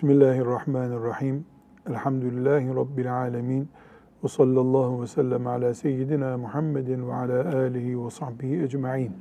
Bismillahirrahmanirrahim. 0.00 1.44
Elhamdülillahi 1.88 2.74
Rabbil 2.74 3.14
alemin. 3.14 3.68
Ve 4.24 4.28
sallallahu 4.28 5.02
ve 5.02 5.06
sellem 5.06 5.46
ala 5.46 5.74
seyyidina 5.74 6.38
Muhammedin 6.38 7.08
ve 7.08 7.14
ala 7.14 7.56
alihi 7.56 8.04
ve 8.04 8.10
sahbihi 8.10 8.62
ecma'in. 8.62 9.12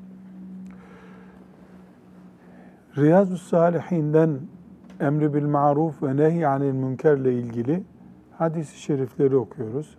Riyazu 2.97 3.37
Salihinden 3.37 4.39
emri 4.99 5.33
bil 5.33 5.45
maruf 5.45 6.03
ve 6.03 6.17
nehy 6.17 6.45
anil 6.45 6.73
münkerle 6.73 7.33
ilgili 7.33 7.83
hadis-i 8.37 8.79
şerifleri 8.79 9.35
okuyoruz. 9.35 9.97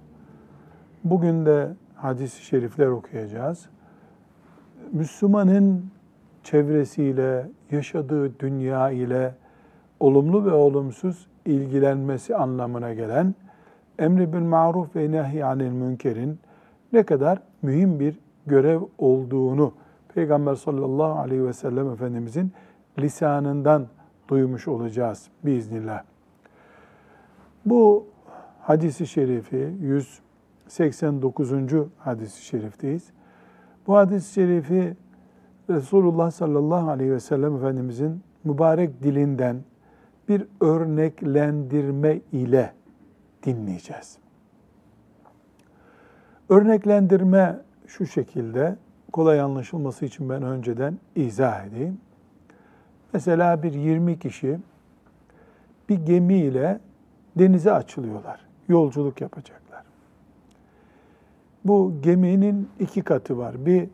Bugün 1.05 1.47
de 1.47 1.69
hadis-i 1.95 2.45
şerifler 2.45 2.87
okuyacağız. 2.87 3.69
Müslümanın 4.93 5.85
çevresiyle, 6.43 7.51
yaşadığı 7.71 8.39
dünya 8.39 8.91
ile 8.91 9.35
olumlu 10.01 10.45
ve 10.45 10.53
olumsuz 10.53 11.27
ilgilenmesi 11.47 12.37
anlamına 12.37 12.95
gelen 12.95 13.35
emri 13.99 14.33
bil 14.33 14.39
maruf 14.39 14.97
ve 14.97 15.13
nehy 15.13 15.45
anil 15.45 15.71
münkerin 15.71 16.39
ne 16.93 17.03
kadar 17.03 17.39
mühim 17.63 18.01
bir 18.01 18.19
görev 18.47 18.81
olduğunu 18.99 19.73
Peygamber 20.15 20.55
sallallahu 20.55 21.19
aleyhi 21.19 21.47
ve 21.47 21.53
sellem 21.53 21.91
Efendimizin 21.91 22.53
lisanından 22.99 23.87
duymuş 24.29 24.69
olacağız 24.69 25.29
biiznillah. 25.45 26.03
Bu 27.67 28.07
hadisi 28.61 29.07
şerifi 29.07 29.75
189. 29.81 31.53
hadisi 31.99 32.45
şerifteyiz. 32.45 33.11
Bu 33.87 33.97
hadis-i 33.97 34.33
şerifi 34.33 34.97
Resulullah 35.71 36.31
sallallahu 36.31 36.91
aleyhi 36.91 37.13
ve 37.13 37.21
sellem 37.21 37.57
Efendimizin 37.57 38.23
mübarek 38.45 39.03
dilinden 39.03 39.57
bir 40.31 40.47
örneklendirme 40.61 42.21
ile 42.33 42.73
dinleyeceğiz. 43.43 44.19
Örneklendirme 46.49 47.61
şu 47.87 48.07
şekilde, 48.07 48.77
kolay 49.13 49.41
anlaşılması 49.41 50.05
için 50.05 50.29
ben 50.29 50.43
önceden 50.43 50.99
izah 51.17 51.67
edeyim. 51.67 52.01
Mesela 53.13 53.63
bir 53.63 53.73
20 53.73 54.19
kişi 54.19 54.59
bir 55.89 56.07
gemiyle 56.07 56.81
denize 57.39 57.73
açılıyorlar. 57.73 58.41
Yolculuk 58.69 59.21
yapacaklar. 59.21 59.85
Bu 61.65 61.95
geminin 62.03 62.69
iki 62.81 63.03
katı 63.03 63.39
var. 63.39 63.67
Bir 63.67 63.89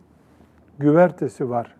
güvertesi 0.78 1.50
var. 1.50 1.75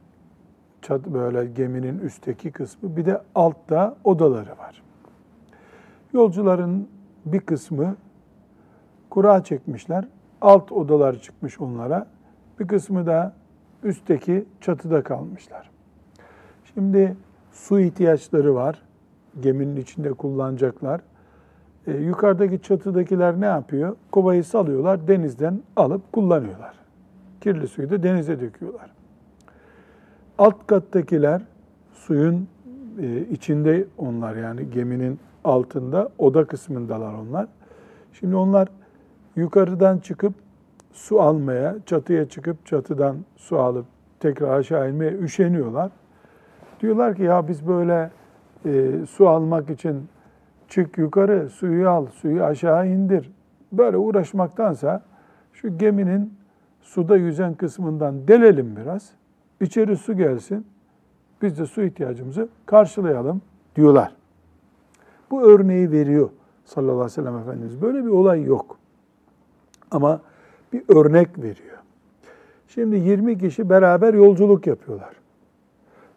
Çat 0.86 1.06
böyle 1.06 1.46
geminin 1.46 1.98
üstteki 1.98 2.50
kısmı. 2.50 2.96
Bir 2.96 3.06
de 3.06 3.20
altta 3.34 3.96
odaları 4.04 4.50
var. 4.58 4.82
Yolcuların 6.12 6.88
bir 7.24 7.40
kısmı 7.40 7.96
kura 9.10 9.44
çekmişler. 9.44 10.08
Alt 10.40 10.72
odalar 10.72 11.18
çıkmış 11.18 11.60
onlara. 11.60 12.06
Bir 12.60 12.68
kısmı 12.68 13.06
da 13.06 13.32
üstteki 13.82 14.44
çatıda 14.60 15.02
kalmışlar. 15.02 15.70
Şimdi 16.74 17.16
su 17.52 17.80
ihtiyaçları 17.80 18.54
var. 18.54 18.82
Geminin 19.40 19.76
içinde 19.76 20.12
kullanacaklar. 20.12 21.00
E, 21.86 21.92
yukarıdaki 21.92 22.62
çatıdakiler 22.62 23.40
ne 23.40 23.46
yapıyor? 23.46 23.96
Kovayı 24.10 24.44
salıyorlar, 24.44 25.08
denizden 25.08 25.60
alıp 25.76 26.12
kullanıyorlar. 26.12 26.74
Kirli 27.40 27.68
suyu 27.68 27.90
da 27.90 28.02
denize 28.02 28.40
döküyorlar. 28.40 28.95
Alt 30.38 30.66
kattakiler 30.66 31.42
suyun 31.92 32.48
e, 33.00 33.20
içinde 33.20 33.84
onlar 33.98 34.36
yani 34.36 34.70
geminin 34.70 35.18
altında 35.44 36.08
oda 36.18 36.44
kısmındalar 36.44 37.14
onlar. 37.14 37.46
Şimdi 38.12 38.36
onlar 38.36 38.68
yukarıdan 39.36 39.98
çıkıp 39.98 40.34
su 40.92 41.20
almaya, 41.20 41.76
çatıya 41.86 42.28
çıkıp 42.28 42.66
çatıdan 42.66 43.16
su 43.36 43.58
alıp 43.58 43.86
tekrar 44.20 44.58
aşağı 44.58 44.90
inmeye 44.90 45.12
üşeniyorlar. 45.12 45.90
Diyorlar 46.80 47.14
ki 47.14 47.22
ya 47.22 47.48
biz 47.48 47.68
böyle 47.68 48.10
e, 48.64 48.92
su 49.10 49.28
almak 49.28 49.70
için 49.70 50.08
çık 50.68 50.98
yukarı 50.98 51.50
suyu 51.50 51.90
al, 51.90 52.06
suyu 52.06 52.44
aşağı 52.44 52.88
indir. 52.88 53.32
Böyle 53.72 53.96
uğraşmaktansa 53.96 55.02
şu 55.52 55.78
geminin 55.78 56.34
suda 56.80 57.16
yüzen 57.16 57.54
kısmından 57.54 58.28
delelim 58.28 58.76
biraz. 58.76 59.12
İçeri 59.60 59.96
su 59.96 60.16
gelsin. 60.16 60.66
Biz 61.42 61.58
de 61.58 61.66
su 61.66 61.82
ihtiyacımızı 61.82 62.48
karşılayalım 62.66 63.42
diyorlar. 63.76 64.14
Bu 65.30 65.42
örneği 65.42 65.90
veriyor 65.90 66.30
sallallahu 66.64 66.92
aleyhi 66.92 67.06
ve 67.06 67.14
sellem 67.14 67.36
Efendimiz. 67.36 67.82
Böyle 67.82 68.04
bir 68.04 68.10
olay 68.10 68.42
yok. 68.42 68.78
Ama 69.90 70.20
bir 70.72 70.82
örnek 70.88 71.38
veriyor. 71.38 71.76
Şimdi 72.68 72.96
20 72.96 73.38
kişi 73.38 73.70
beraber 73.70 74.14
yolculuk 74.14 74.66
yapıyorlar. 74.66 75.16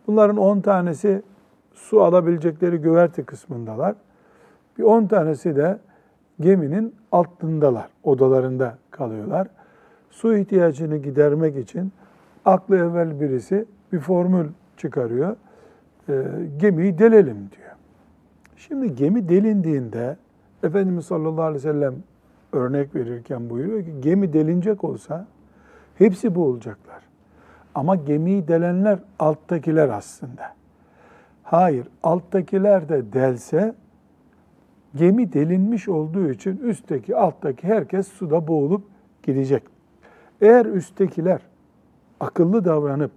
Bunların 0.07 0.38
10 0.38 0.61
tanesi 0.61 1.21
su 1.73 2.03
alabilecekleri 2.03 2.77
güverte 2.77 3.23
kısmındalar. 3.23 3.95
Bir 4.77 4.83
10 4.83 5.07
tanesi 5.07 5.56
de 5.56 5.79
geminin 6.39 6.95
altındalar, 7.11 7.89
odalarında 8.03 8.77
kalıyorlar. 8.91 9.47
Su 10.09 10.38
ihtiyacını 10.38 10.97
gidermek 10.97 11.57
için 11.57 11.91
aklı 12.50 12.78
evvel 12.78 13.20
birisi 13.20 13.66
bir 13.94 14.00
formül 14.00 14.48
çıkarıyor. 14.78 15.36
E, 16.10 16.24
gemiyi 16.58 16.98
delelim 16.98 17.50
diyor. 17.58 17.70
Şimdi 18.56 18.96
gemi 18.96 19.30
delindiğinde 19.30 20.18
Efendimiz 20.64 21.06
sallallahu 21.06 21.44
aleyhi 21.44 21.68
ve 21.68 21.72
sellem 21.72 21.96
örnek 22.54 22.96
verirken 22.96 23.50
buyuruyor 23.50 23.84
ki 23.84 23.92
gemi 24.02 24.34
delinecek 24.34 24.84
olsa 24.84 25.28
hepsi 25.96 26.36
boğulacaklar. 26.36 27.04
Ama 27.76 27.96
gemiyi 27.96 28.48
delenler 28.48 29.00
alttakiler 29.20 29.90
aslında. 29.90 30.54
Hayır, 31.44 31.88
alttakiler 32.04 32.90
de 32.90 33.14
delse 33.14 33.76
gemi 34.96 35.34
delinmiş 35.34 35.90
olduğu 35.90 36.30
için 36.30 36.58
üstteki 36.58 37.16
alttaki 37.16 37.68
herkes 37.68 38.08
suda 38.08 38.48
boğulup 38.48 38.84
gidecek. 39.24 39.64
Eğer 40.42 40.66
üsttekiler 40.66 41.42
akıllı 42.19 42.66
davranıp 42.66 43.12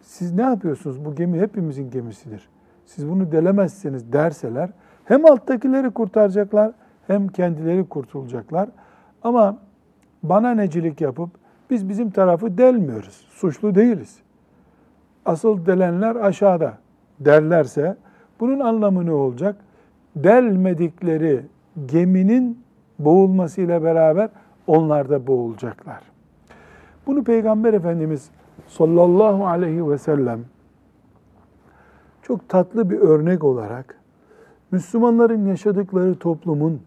siz 0.00 0.32
ne 0.32 0.42
yapıyorsunuz? 0.42 1.04
Bu 1.04 1.14
gemi 1.14 1.40
hepimizin 1.40 1.90
gemisidir. 1.90 2.48
Siz 2.86 3.08
bunu 3.08 3.32
delemezseniz 3.32 4.12
derseler 4.12 4.70
hem 5.04 5.24
alttakileri 5.24 5.90
kurtaracaklar 5.90 6.72
hem 7.06 7.28
kendileri 7.28 7.88
kurtulacaklar. 7.88 8.68
Ama 9.22 9.58
bana 10.22 10.50
necilik 10.50 11.00
yapıp 11.00 11.30
biz 11.70 11.88
bizim 11.88 12.10
tarafı 12.10 12.58
delmiyoruz. 12.58 13.26
Suçlu 13.30 13.74
değiliz. 13.74 14.18
Asıl 15.24 15.66
delenler 15.66 16.16
aşağıda 16.16 16.78
derlerse 17.20 17.96
bunun 18.40 18.60
anlamı 18.60 19.06
ne 19.06 19.12
olacak? 19.12 19.56
Delmedikleri 20.16 21.46
geminin 21.86 22.62
boğulmasıyla 22.98 23.82
beraber 23.82 24.28
onlar 24.66 25.10
da 25.10 25.26
boğulacaklar. 25.26 26.11
Bunu 27.06 27.24
Peygamber 27.24 27.74
Efendimiz 27.74 28.30
sallallahu 28.68 29.46
aleyhi 29.46 29.90
ve 29.90 29.98
sellem 29.98 30.40
çok 32.22 32.48
tatlı 32.48 32.90
bir 32.90 32.98
örnek 32.98 33.44
olarak 33.44 33.94
Müslümanların 34.70 35.46
yaşadıkları 35.46 36.14
toplumun 36.14 36.80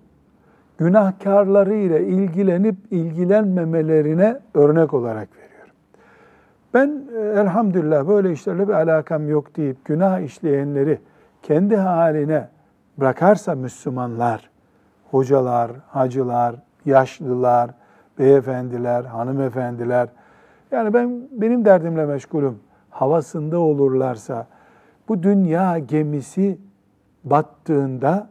günahkarları 0.77 1.75
ile 1.75 2.07
ilgilenip 2.07 2.75
ilgilenmemelerine 2.91 4.39
örnek 4.53 4.93
olarak 4.93 5.29
veriyor. 5.37 5.67
Ben 6.73 7.03
e, 7.17 7.39
elhamdülillah 7.39 8.07
böyle 8.07 8.31
işlerle 8.31 8.67
bir 8.67 8.73
alakam 8.73 9.29
yok 9.29 9.57
deyip 9.57 9.85
günah 9.85 10.19
işleyenleri 10.19 10.99
kendi 11.43 11.75
haline 11.75 12.47
bırakarsa 12.97 13.55
Müslümanlar, 13.55 14.49
hocalar, 15.11 15.71
hacılar, 15.87 16.55
yaşlılar, 16.85 17.71
beyefendiler, 18.19 19.03
hanımefendiler, 19.03 20.09
yani 20.71 20.93
ben 20.93 21.27
benim 21.31 21.65
derdimle 21.65 22.05
meşgulüm 22.05 22.59
havasında 22.89 23.59
olurlarsa 23.59 24.47
bu 25.07 25.23
dünya 25.23 25.79
gemisi 25.79 26.57
battığında 27.23 28.29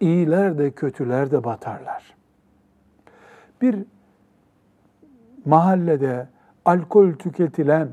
iyiler 0.00 0.58
de 0.58 0.70
kötüler 0.70 1.30
de 1.30 1.44
batarlar. 1.44 2.14
Bir 3.62 3.84
mahallede 5.44 6.28
alkol 6.64 7.12
tüketilen 7.12 7.88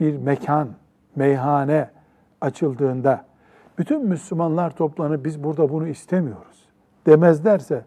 bir 0.00 0.16
mekan, 0.16 0.68
meyhane 1.16 1.90
açıldığında 2.40 3.24
bütün 3.78 4.06
Müslümanlar 4.06 4.70
toplanıp 4.70 5.24
biz 5.24 5.44
burada 5.44 5.70
bunu 5.70 5.88
istemiyoruz 5.88 6.68
demezlerse 7.06 7.84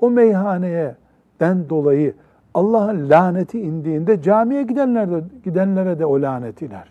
o 0.00 0.10
meyhaneye 0.10 0.96
den 1.40 1.68
dolayı 1.68 2.14
Allah'ın 2.54 3.10
laneti 3.10 3.60
indiğinde 3.60 4.22
camiye 4.22 4.62
gidenler 4.62 5.10
de, 5.10 5.24
gidenlere 5.44 5.98
de 5.98 6.06
o 6.06 6.22
lanet 6.22 6.62
iner. 6.62 6.88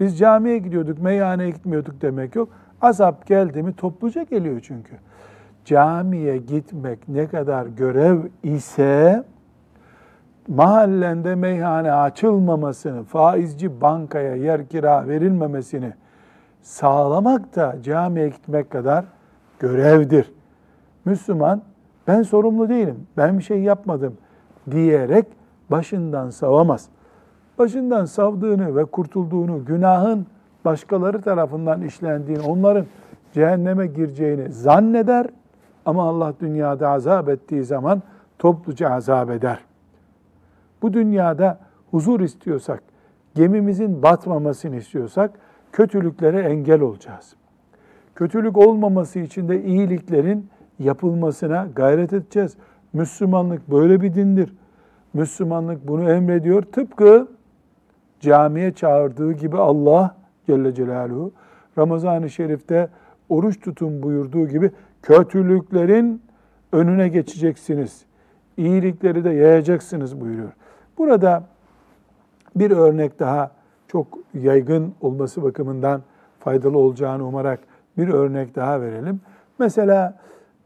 Biz 0.00 0.18
camiye 0.18 0.58
gidiyorduk, 0.58 0.98
meyhaneye 0.98 1.50
gitmiyorduk 1.50 2.02
demek 2.02 2.36
yok. 2.36 2.48
Azap 2.80 3.26
geldi 3.26 3.62
mi 3.62 3.76
topluca 3.76 4.22
geliyor 4.22 4.60
çünkü. 4.60 4.96
Camiye 5.64 6.38
gitmek 6.38 7.08
ne 7.08 7.26
kadar 7.26 7.66
görev 7.66 8.18
ise 8.42 9.24
mahallende 10.48 11.34
meyhane 11.34 11.92
açılmamasını, 11.92 13.04
faizci 13.04 13.80
bankaya 13.80 14.36
yer 14.36 14.66
kira 14.66 15.08
verilmemesini 15.08 15.92
sağlamak 16.62 17.56
da 17.56 17.76
camiye 17.82 18.28
gitmek 18.28 18.70
kadar 18.70 19.04
görevdir. 19.58 20.32
Müslüman 21.04 21.62
ben 22.06 22.22
sorumlu 22.22 22.68
değilim, 22.68 23.06
ben 23.16 23.38
bir 23.38 23.42
şey 23.42 23.60
yapmadım 23.62 24.14
diyerek 24.70 25.26
başından 25.70 26.30
savamaz. 26.30 26.88
Başından 27.58 28.04
savdığını 28.04 28.76
ve 28.76 28.84
kurtulduğunu, 28.84 29.64
günahın 29.64 30.26
başkaları 30.64 31.22
tarafından 31.22 31.82
işlendiğini, 31.82 32.42
onların 32.42 32.86
cehenneme 33.32 33.86
gireceğini 33.86 34.52
zanneder 34.52 35.26
ama 35.84 36.08
Allah 36.08 36.34
dünyada 36.40 36.88
azap 36.88 37.28
ettiği 37.28 37.64
zaman 37.64 38.02
topluca 38.38 38.90
azap 38.90 39.30
eder. 39.30 39.58
Bu 40.82 40.92
dünyada 40.92 41.58
huzur 41.90 42.20
istiyorsak, 42.20 42.82
gemimizin 43.34 44.02
batmamasını 44.02 44.76
istiyorsak 44.76 45.30
kötülüklere 45.72 46.40
engel 46.40 46.80
olacağız. 46.80 47.34
Kötülük 48.14 48.56
olmaması 48.56 49.18
için 49.18 49.48
de 49.48 49.64
iyiliklerin 49.64 50.50
yapılmasına 50.82 51.68
gayret 51.76 52.12
edeceğiz. 52.12 52.56
Müslümanlık 52.92 53.70
böyle 53.70 54.00
bir 54.00 54.14
dindir. 54.14 54.54
Müslümanlık 55.14 55.88
bunu 55.88 56.10
emrediyor. 56.10 56.62
Tıpkı 56.62 57.28
camiye 58.20 58.72
çağırdığı 58.72 59.32
gibi 59.32 59.56
Allah 59.56 60.16
Celle 60.46 60.74
Celaluhu 60.74 61.32
Ramazan-ı 61.78 62.30
Şerif'te 62.30 62.88
oruç 63.28 63.60
tutun 63.60 64.02
buyurduğu 64.02 64.48
gibi 64.48 64.70
kötülüklerin 65.02 66.22
önüne 66.72 67.08
geçeceksiniz. 67.08 68.04
İyilikleri 68.56 69.24
de 69.24 69.30
yayacaksınız 69.30 70.20
buyuruyor. 70.20 70.52
Burada 70.98 71.44
bir 72.56 72.70
örnek 72.70 73.20
daha 73.20 73.50
çok 73.88 74.06
yaygın 74.34 74.94
olması 75.00 75.42
bakımından 75.42 76.02
faydalı 76.40 76.78
olacağını 76.78 77.26
umarak 77.26 77.60
bir 77.98 78.08
örnek 78.08 78.56
daha 78.56 78.80
verelim. 78.80 79.20
Mesela 79.58 80.18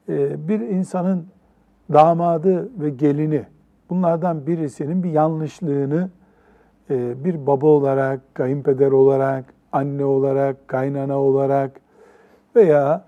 bir 0.08 0.60
insanın 0.60 1.26
damadı 1.92 2.80
ve 2.80 2.90
gelini 2.90 3.44
bunlardan 3.90 4.46
birisinin 4.46 5.02
bir 5.02 5.10
yanlışlığını 5.10 6.10
e, 6.90 7.24
bir 7.24 7.46
baba 7.46 7.66
olarak, 7.66 8.34
kayınpeder 8.34 8.92
olarak, 8.92 9.44
anne 9.72 10.04
olarak, 10.04 10.68
kaynana 10.68 11.18
olarak 11.18 11.80
veya 12.56 13.04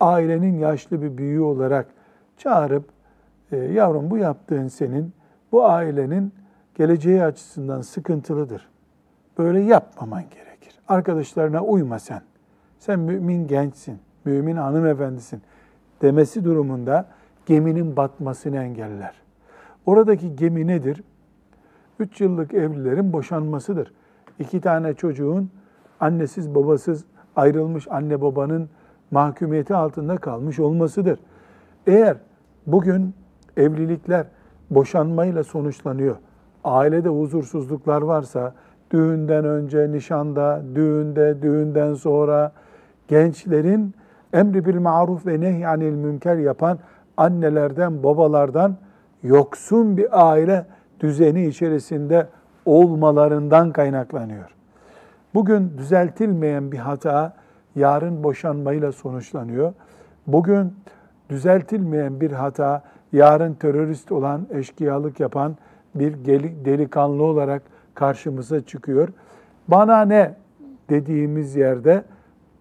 ailenin 0.00 0.58
yaşlı 0.58 1.02
bir 1.02 1.18
büyüğü 1.18 1.40
olarak 1.40 1.86
çağırıp 2.36 2.84
e, 3.52 3.56
yavrum 3.56 4.10
bu 4.10 4.18
yaptığın 4.18 4.68
senin 4.68 5.12
bu 5.52 5.64
ailenin 5.64 6.32
geleceği 6.74 7.22
açısından 7.22 7.80
sıkıntılıdır. 7.80 8.68
Böyle 9.38 9.60
yapmaman 9.60 10.22
gerekir. 10.22 10.78
Arkadaşlarına 10.88 11.64
uyma 11.64 11.98
sen. 11.98 12.22
Sen 12.78 12.98
mümin 12.98 13.46
gençsin, 13.46 13.98
mümin 14.24 14.56
hanımefendisin 14.56 15.42
demesi 16.02 16.44
durumunda 16.44 17.06
geminin 17.46 17.96
batmasını 17.96 18.56
engeller. 18.56 19.14
Oradaki 19.86 20.36
gemi 20.36 20.66
nedir? 20.66 21.02
Üç 21.98 22.20
yıllık 22.20 22.54
evlilerin 22.54 23.12
boşanmasıdır. 23.12 23.92
İki 24.38 24.60
tane 24.60 24.94
çocuğun 24.94 25.50
annesiz 26.00 26.54
babasız 26.54 27.04
ayrılmış 27.36 27.88
anne 27.90 28.20
babanın 28.20 28.68
mahkumiyeti 29.10 29.74
altında 29.74 30.16
kalmış 30.16 30.58
olmasıdır. 30.58 31.18
Eğer 31.86 32.16
bugün 32.66 33.14
evlilikler 33.56 34.26
boşanmayla 34.70 35.44
sonuçlanıyor, 35.44 36.16
ailede 36.64 37.08
huzursuzluklar 37.08 38.02
varsa, 38.02 38.54
düğünden 38.90 39.44
önce, 39.44 39.92
nişanda, 39.92 40.62
düğünde, 40.74 41.42
düğünden 41.42 41.94
sonra 41.94 42.52
gençlerin 43.08 43.94
emri 44.32 44.66
bil 44.66 44.78
maruf 44.78 45.26
ve 45.26 45.40
nehyanil 45.40 45.94
münker 45.94 46.36
yapan 46.36 46.78
annelerden, 47.16 48.02
babalardan 48.02 48.76
yoksun 49.22 49.96
bir 49.96 50.30
aile 50.30 50.66
düzeni 51.00 51.46
içerisinde 51.46 52.26
olmalarından 52.66 53.72
kaynaklanıyor. 53.72 54.50
Bugün 55.34 55.72
düzeltilmeyen 55.78 56.72
bir 56.72 56.78
hata 56.78 57.34
yarın 57.76 58.24
boşanmayla 58.24 58.92
sonuçlanıyor. 58.92 59.72
Bugün 60.26 60.74
düzeltilmeyen 61.30 62.20
bir 62.20 62.32
hata 62.32 62.82
yarın 63.12 63.54
terörist 63.54 64.12
olan, 64.12 64.46
eşkıyalık 64.50 65.20
yapan 65.20 65.56
bir 65.94 66.24
delikanlı 66.64 67.22
olarak 67.22 67.62
karşımıza 67.94 68.60
çıkıyor. 68.60 69.08
Bana 69.68 70.02
ne 70.02 70.34
dediğimiz 70.90 71.56
yerde 71.56 72.04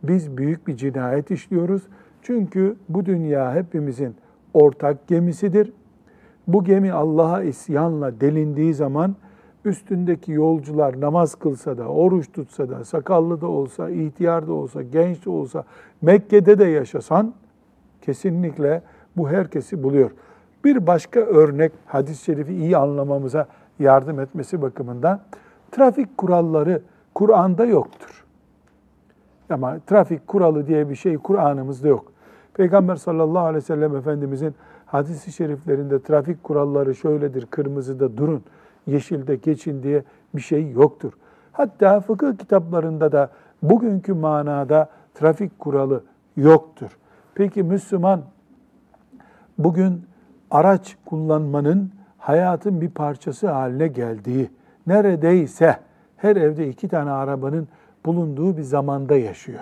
biz 0.04 0.38
büyük 0.38 0.68
bir 0.68 0.78
cinayet 0.78 1.32
işliyoruz. 1.32 1.82
Çünkü 2.22 2.76
bu 2.90 3.06
dünya 3.06 3.56
hepimizin 3.56 4.16
ortak 4.54 5.08
gemisidir. 5.08 5.74
Bu 6.48 6.64
gemi 6.64 6.92
Allah'a 6.92 7.44
isyanla 7.44 8.22
delindiği 8.22 8.74
zaman 8.74 9.16
üstündeki 9.66 10.32
yolcular 10.32 11.02
namaz 11.02 11.36
kılsa 11.36 11.78
da, 11.78 11.88
oruç 11.88 12.32
tutsa 12.32 12.70
da, 12.70 12.84
sakallı 12.84 13.42
da 13.42 13.48
olsa, 13.48 13.90
ihtiyar 13.90 14.48
da 14.48 14.54
olsa, 14.54 14.82
genç 14.82 15.26
de 15.26 15.30
olsa, 15.30 15.64
Mekke'de 16.02 16.60
de 16.60 16.66
yaşasan 16.66 17.34
kesinlikle 18.02 18.82
bu 19.18 19.30
herkesi 19.30 19.84
buluyor. 19.84 20.12
Bir 20.66 20.88
başka 20.88 21.20
örnek 21.20 21.72
hadis-i 21.86 22.24
şerifi 22.24 22.54
iyi 22.54 22.78
anlamamıza 22.78 23.48
yardım 23.80 24.20
etmesi 24.20 24.62
bakımından 24.62 25.22
trafik 25.72 26.18
kuralları 26.18 26.82
Kur'an'da 27.16 27.66
yoktur. 27.66 28.27
Ama 29.50 29.80
trafik 29.88 30.28
kuralı 30.28 30.68
diye 30.68 30.90
bir 30.90 30.96
şey 30.96 31.18
Kur'an'ımızda 31.18 31.88
yok. 31.88 32.12
Peygamber 32.54 32.96
sallallahu 32.96 33.44
aleyhi 33.44 33.56
ve 33.56 33.62
sellem 33.62 33.96
Efendimizin 33.96 34.56
hadisi 34.86 35.32
şeriflerinde 35.32 36.02
trafik 36.02 36.44
kuralları 36.44 36.96
şöyledir, 36.96 37.46
kırmızıda 37.46 38.18
durun, 38.18 38.44
yeşilde 38.88 39.36
geçin 39.36 39.84
diye 39.84 40.04
bir 40.36 40.42
şey 40.42 40.72
yoktur. 40.72 41.14
Hatta 41.52 42.00
fıkıh 42.00 42.38
kitaplarında 42.38 43.12
da 43.12 43.30
bugünkü 43.64 44.14
manada 44.14 44.90
trafik 45.16 45.60
kuralı 45.60 46.04
yoktur. 46.38 46.98
Peki 47.36 47.64
Müslüman 47.64 48.22
bugün 49.58 50.06
araç 50.52 50.98
kullanmanın 51.06 51.92
hayatın 52.18 52.82
bir 52.82 52.90
parçası 52.90 53.48
haline 53.50 53.88
geldiği, 53.88 54.50
neredeyse 54.88 55.78
her 56.18 56.36
evde 56.36 56.68
iki 56.68 56.88
tane 56.88 57.12
arabanın 57.12 57.68
bulunduğu 58.08 58.58
bir 58.58 58.62
zamanda 58.62 59.18
yaşıyor. 59.18 59.60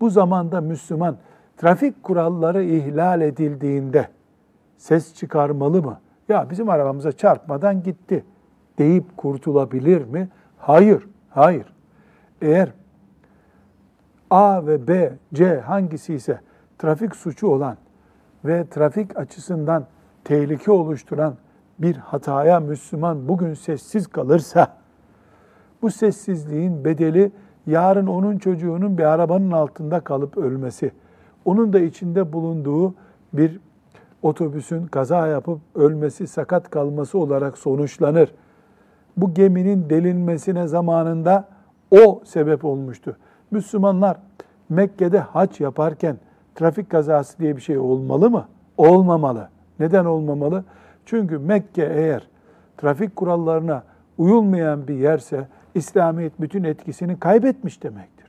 Bu 0.00 0.10
zamanda 0.10 0.60
Müslüman 0.60 1.16
trafik 1.56 2.02
kuralları 2.02 2.62
ihlal 2.62 3.20
edildiğinde 3.20 4.08
ses 4.76 5.14
çıkarmalı 5.14 5.82
mı? 5.82 6.00
Ya 6.28 6.50
bizim 6.50 6.68
arabamıza 6.68 7.12
çarpmadan 7.12 7.82
gitti 7.82 8.24
deyip 8.78 9.16
kurtulabilir 9.16 10.04
mi? 10.04 10.28
Hayır, 10.58 11.06
hayır. 11.30 11.66
Eğer 12.42 12.68
A 14.30 14.66
ve 14.66 14.88
B, 14.88 15.12
C 15.34 15.60
hangisi 15.60 16.14
ise 16.14 16.40
trafik 16.78 17.16
suçu 17.16 17.48
olan 17.48 17.76
ve 18.44 18.66
trafik 18.70 19.18
açısından 19.18 19.86
tehlike 20.24 20.72
oluşturan 20.72 21.34
bir 21.78 21.96
hataya 21.96 22.60
Müslüman 22.60 23.28
bugün 23.28 23.54
sessiz 23.54 24.06
kalırsa, 24.06 24.76
bu 25.84 25.90
sessizliğin 25.90 26.84
bedeli 26.84 27.32
yarın 27.66 28.06
onun 28.06 28.38
çocuğunun 28.38 28.98
bir 28.98 29.02
arabanın 29.02 29.50
altında 29.50 30.00
kalıp 30.00 30.36
ölmesi, 30.36 30.92
onun 31.44 31.72
da 31.72 31.80
içinde 31.80 32.32
bulunduğu 32.32 32.94
bir 33.32 33.60
otobüsün 34.22 34.86
kaza 34.86 35.26
yapıp 35.26 35.60
ölmesi, 35.74 36.26
sakat 36.26 36.70
kalması 36.70 37.18
olarak 37.18 37.58
sonuçlanır. 37.58 38.34
Bu 39.16 39.34
geminin 39.34 39.90
delinmesine 39.90 40.66
zamanında 40.66 41.48
o 41.90 42.20
sebep 42.24 42.64
olmuştu. 42.64 43.16
Müslümanlar 43.50 44.16
Mekke'de 44.68 45.18
haç 45.18 45.60
yaparken 45.60 46.16
trafik 46.54 46.90
kazası 46.90 47.38
diye 47.38 47.56
bir 47.56 47.62
şey 47.62 47.78
olmalı 47.78 48.30
mı? 48.30 48.48
Olmamalı. 48.76 49.48
Neden 49.80 50.04
olmamalı? 50.04 50.64
Çünkü 51.06 51.38
Mekke 51.38 51.92
eğer 51.94 52.28
trafik 52.76 53.16
kurallarına 53.16 53.82
uyulmayan 54.18 54.88
bir 54.88 54.94
yerse 54.94 55.48
İslamiyet 55.74 56.40
bütün 56.40 56.64
etkisini 56.64 57.18
kaybetmiş 57.20 57.82
demektir. 57.82 58.26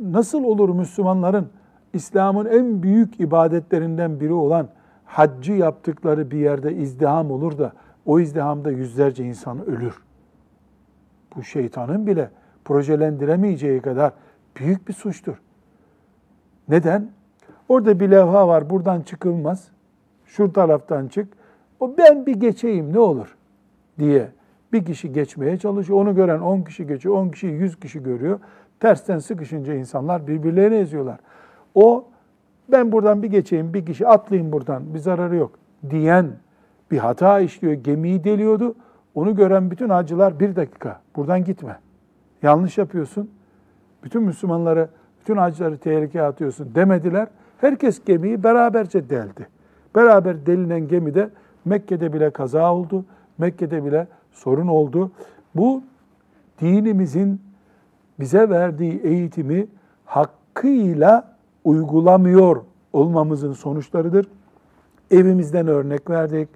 Nasıl 0.00 0.44
olur 0.44 0.68
Müslümanların 0.68 1.48
İslam'ın 1.92 2.46
en 2.46 2.82
büyük 2.82 3.20
ibadetlerinden 3.20 4.20
biri 4.20 4.32
olan 4.32 4.68
haccı 5.04 5.52
yaptıkları 5.52 6.30
bir 6.30 6.38
yerde 6.38 6.74
izdiham 6.74 7.30
olur 7.30 7.58
da 7.58 7.72
o 8.06 8.20
izdihamda 8.20 8.70
yüzlerce 8.70 9.24
insan 9.24 9.66
ölür. 9.66 10.02
Bu 11.36 11.42
şeytanın 11.42 12.06
bile 12.06 12.30
projelendiremeyeceği 12.64 13.80
kadar 13.80 14.12
büyük 14.56 14.88
bir 14.88 14.92
suçtur. 14.92 15.36
Neden? 16.68 17.10
Orada 17.68 18.00
bir 18.00 18.10
levha 18.10 18.48
var, 18.48 18.70
buradan 18.70 19.00
çıkılmaz. 19.02 19.68
Şu 20.26 20.52
taraftan 20.52 21.08
çık. 21.08 21.28
O 21.80 21.98
ben 21.98 22.26
bir 22.26 22.34
geçeyim 22.34 22.92
ne 22.92 22.98
olur 22.98 23.36
diye 23.98 24.30
bir 24.76 24.84
kişi 24.84 25.12
geçmeye 25.12 25.58
çalışıyor. 25.58 25.98
Onu 25.98 26.14
gören 26.14 26.40
10 26.40 26.62
kişi 26.62 26.86
geçiyor, 26.86 27.14
10 27.14 27.28
kişi 27.28 27.46
100 27.46 27.80
kişi 27.80 28.02
görüyor. 28.02 28.40
Tersten 28.80 29.18
sıkışınca 29.18 29.74
insanlar 29.74 30.26
birbirlerini 30.26 30.76
eziyorlar. 30.76 31.18
O 31.74 32.04
ben 32.68 32.92
buradan 32.92 33.22
bir 33.22 33.28
geçeyim, 33.28 33.74
bir 33.74 33.86
kişi 33.86 34.06
atlayayım 34.06 34.52
buradan, 34.52 34.94
bir 34.94 34.98
zararı 34.98 35.36
yok 35.36 35.52
diyen 35.90 36.26
bir 36.90 36.98
hata 36.98 37.40
işliyor. 37.40 37.74
Gemiyi 37.74 38.24
deliyordu. 38.24 38.74
Onu 39.14 39.36
gören 39.36 39.70
bütün 39.70 39.88
hacılar 39.88 40.40
bir 40.40 40.56
dakika 40.56 41.00
buradan 41.16 41.44
gitme. 41.44 41.78
Yanlış 42.42 42.78
yapıyorsun. 42.78 43.30
Bütün 44.04 44.22
Müslümanları, 44.22 44.88
bütün 45.20 45.36
hacıları 45.36 45.78
tehlikeye 45.78 46.24
atıyorsun 46.24 46.74
demediler. 46.74 47.28
Herkes 47.60 48.04
gemiyi 48.04 48.44
beraberce 48.44 49.10
deldi. 49.10 49.48
Beraber 49.94 50.46
delinen 50.46 50.88
gemide 50.88 51.30
Mekke'de 51.64 52.12
bile 52.12 52.30
kaza 52.30 52.74
oldu. 52.74 53.04
Mekke'de 53.38 53.84
bile 53.84 54.06
sorun 54.36 54.66
oldu. 54.66 55.10
Bu 55.54 55.82
dinimizin 56.60 57.40
bize 58.20 58.50
verdiği 58.50 59.00
eğitimi 59.04 59.66
hakkıyla 60.04 61.36
uygulamıyor 61.64 62.62
olmamızın 62.92 63.52
sonuçlarıdır. 63.52 64.26
Evimizden 65.10 65.68
örnek 65.68 66.10
verdik, 66.10 66.48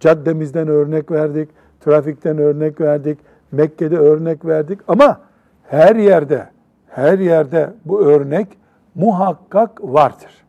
caddemizden 0.00 0.68
örnek 0.68 1.10
verdik, 1.10 1.48
trafikten 1.80 2.38
örnek 2.38 2.80
verdik, 2.80 3.18
Mekke'de 3.52 3.98
örnek 3.98 4.44
verdik 4.44 4.80
ama 4.88 5.20
her 5.62 5.96
yerde, 5.96 6.48
her 6.86 7.18
yerde 7.18 7.72
bu 7.84 8.00
örnek 8.00 8.48
muhakkak 8.94 9.80
vardır. 9.82 10.44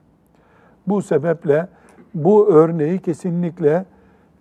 Bu 0.88 1.01
sebeple 1.01 1.68
bu 2.13 2.48
örneği 2.48 3.00
kesinlikle 3.00 3.86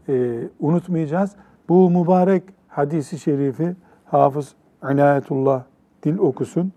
e, 0.08 0.38
unutmayacağız. 0.60 1.30
Bu 1.70 1.90
mübarek 1.90 2.42
hadisi 2.68 3.18
şerifi 3.18 3.76
Hafız 4.04 4.54
İnayetullah 4.92 5.62
dil 6.02 6.18
okusun. 6.18 6.72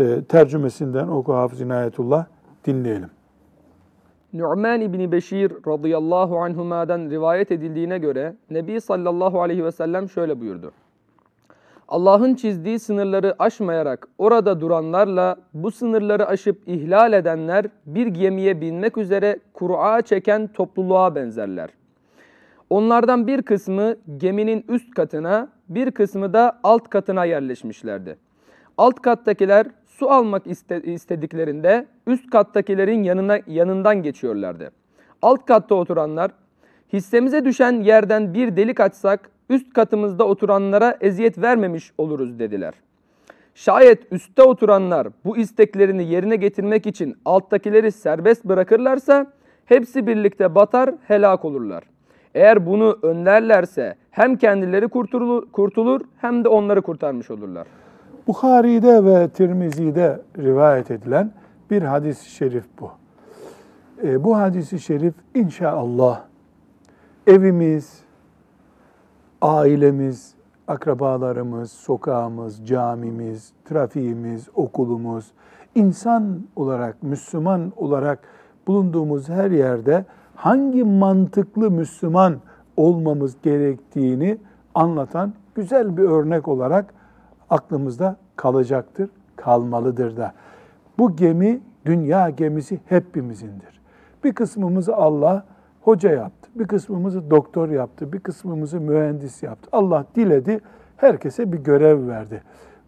E, 0.00 0.24
tercümesinden 0.28 1.08
oku 1.08 1.32
Hafız 1.32 1.60
İnayetullah 1.60 2.26
dinleyelim. 2.64 3.10
Nu'man 4.32 4.80
İbni 4.80 5.12
Beşir 5.12 5.52
radıyallahu 5.66 6.38
anhuma'dan 6.38 7.10
rivayet 7.10 7.52
edildiğine 7.52 7.98
göre 7.98 8.36
Nebi 8.50 8.80
sallallahu 8.80 9.40
aleyhi 9.42 9.64
ve 9.64 9.72
sellem 9.72 10.08
şöyle 10.08 10.40
buyurdu. 10.40 10.72
Allah'ın 11.88 12.34
çizdiği 12.34 12.78
sınırları 12.78 13.34
aşmayarak 13.38 14.08
orada 14.18 14.60
duranlarla 14.60 15.36
bu 15.54 15.70
sınırları 15.70 16.26
aşıp 16.26 16.68
ihlal 16.68 17.12
edenler 17.12 17.66
bir 17.86 18.06
gemiye 18.06 18.60
binmek 18.60 18.96
üzere 18.96 19.38
Kur'a 19.52 20.02
çeken 20.02 20.46
topluluğa 20.46 21.14
benzerler. 21.14 21.79
Onlardan 22.70 23.26
bir 23.26 23.42
kısmı 23.42 23.96
geminin 24.16 24.64
üst 24.68 24.94
katına, 24.94 25.48
bir 25.68 25.90
kısmı 25.90 26.32
da 26.32 26.60
alt 26.62 26.88
katına 26.88 27.24
yerleşmişlerdi. 27.24 28.16
Alt 28.78 29.02
kattakiler 29.02 29.66
su 29.86 30.10
almak 30.10 30.46
istediklerinde 30.84 31.86
üst 32.06 32.30
kattakilerin 32.30 33.02
yanına 33.02 33.38
yanından 33.46 34.02
geçiyorlardı. 34.02 34.70
Alt 35.22 35.46
katta 35.46 35.74
oturanlar 35.74 36.30
hissemize 36.92 37.44
düşen 37.44 37.72
yerden 37.72 38.34
bir 38.34 38.56
delik 38.56 38.80
açsak 38.80 39.30
üst 39.48 39.72
katımızda 39.72 40.26
oturanlara 40.26 40.96
eziyet 41.00 41.38
vermemiş 41.38 41.92
oluruz 41.98 42.38
dediler. 42.38 42.74
Şayet 43.54 44.12
üstte 44.12 44.42
oturanlar 44.42 45.08
bu 45.24 45.36
isteklerini 45.36 46.04
yerine 46.04 46.36
getirmek 46.36 46.86
için 46.86 47.16
alttakileri 47.24 47.92
serbest 47.92 48.44
bırakırlarsa 48.44 49.32
hepsi 49.64 50.06
birlikte 50.06 50.54
batar, 50.54 50.94
helak 51.08 51.44
olurlar. 51.44 51.84
Eğer 52.34 52.66
bunu 52.66 52.98
önlerlerse 53.02 53.94
hem 54.10 54.36
kendileri 54.36 54.88
kurtulur, 54.88 55.50
kurtulur 55.52 56.00
hem 56.16 56.44
de 56.44 56.48
onları 56.48 56.82
kurtarmış 56.82 57.30
olurlar. 57.30 57.66
Bukhari'de 58.26 59.04
ve 59.04 59.28
Tirmizi'de 59.28 60.22
rivayet 60.38 60.90
edilen 60.90 61.32
bir 61.70 61.82
hadis-i 61.82 62.30
şerif 62.30 62.64
bu. 62.80 62.90
E, 64.02 64.24
bu 64.24 64.36
hadis-i 64.36 64.78
şerif 64.78 65.14
inşallah 65.34 66.20
evimiz, 67.26 68.00
ailemiz, 69.42 70.34
akrabalarımız, 70.68 71.72
sokağımız, 71.72 72.66
camimiz, 72.66 73.52
trafiğimiz, 73.64 74.48
okulumuz, 74.54 75.32
insan 75.74 76.40
olarak, 76.56 77.02
Müslüman 77.02 77.72
olarak 77.76 78.18
bulunduğumuz 78.66 79.28
her 79.28 79.50
yerde 79.50 80.04
hangi 80.34 80.84
mantıklı 80.84 81.70
Müslüman 81.70 82.36
olmamız 82.76 83.36
gerektiğini 83.42 84.38
anlatan 84.74 85.32
güzel 85.54 85.96
bir 85.96 86.02
örnek 86.02 86.48
olarak 86.48 86.94
aklımızda 87.50 88.16
kalacaktır, 88.36 89.10
kalmalıdır 89.36 90.16
da. 90.16 90.32
Bu 90.98 91.16
gemi 91.16 91.60
dünya 91.86 92.30
gemisi 92.30 92.80
hepimizindir. 92.86 93.80
Bir 94.24 94.32
kısmımızı 94.32 94.96
Allah 94.96 95.44
hoca 95.82 96.10
yaptı, 96.10 96.50
bir 96.54 96.66
kısmımızı 96.66 97.30
doktor 97.30 97.68
yaptı, 97.68 98.12
bir 98.12 98.20
kısmımızı 98.20 98.80
mühendis 98.80 99.42
yaptı. 99.42 99.68
Allah 99.72 100.04
diledi, 100.14 100.60
herkese 100.96 101.52
bir 101.52 101.58
görev 101.58 102.08
verdi. 102.08 102.42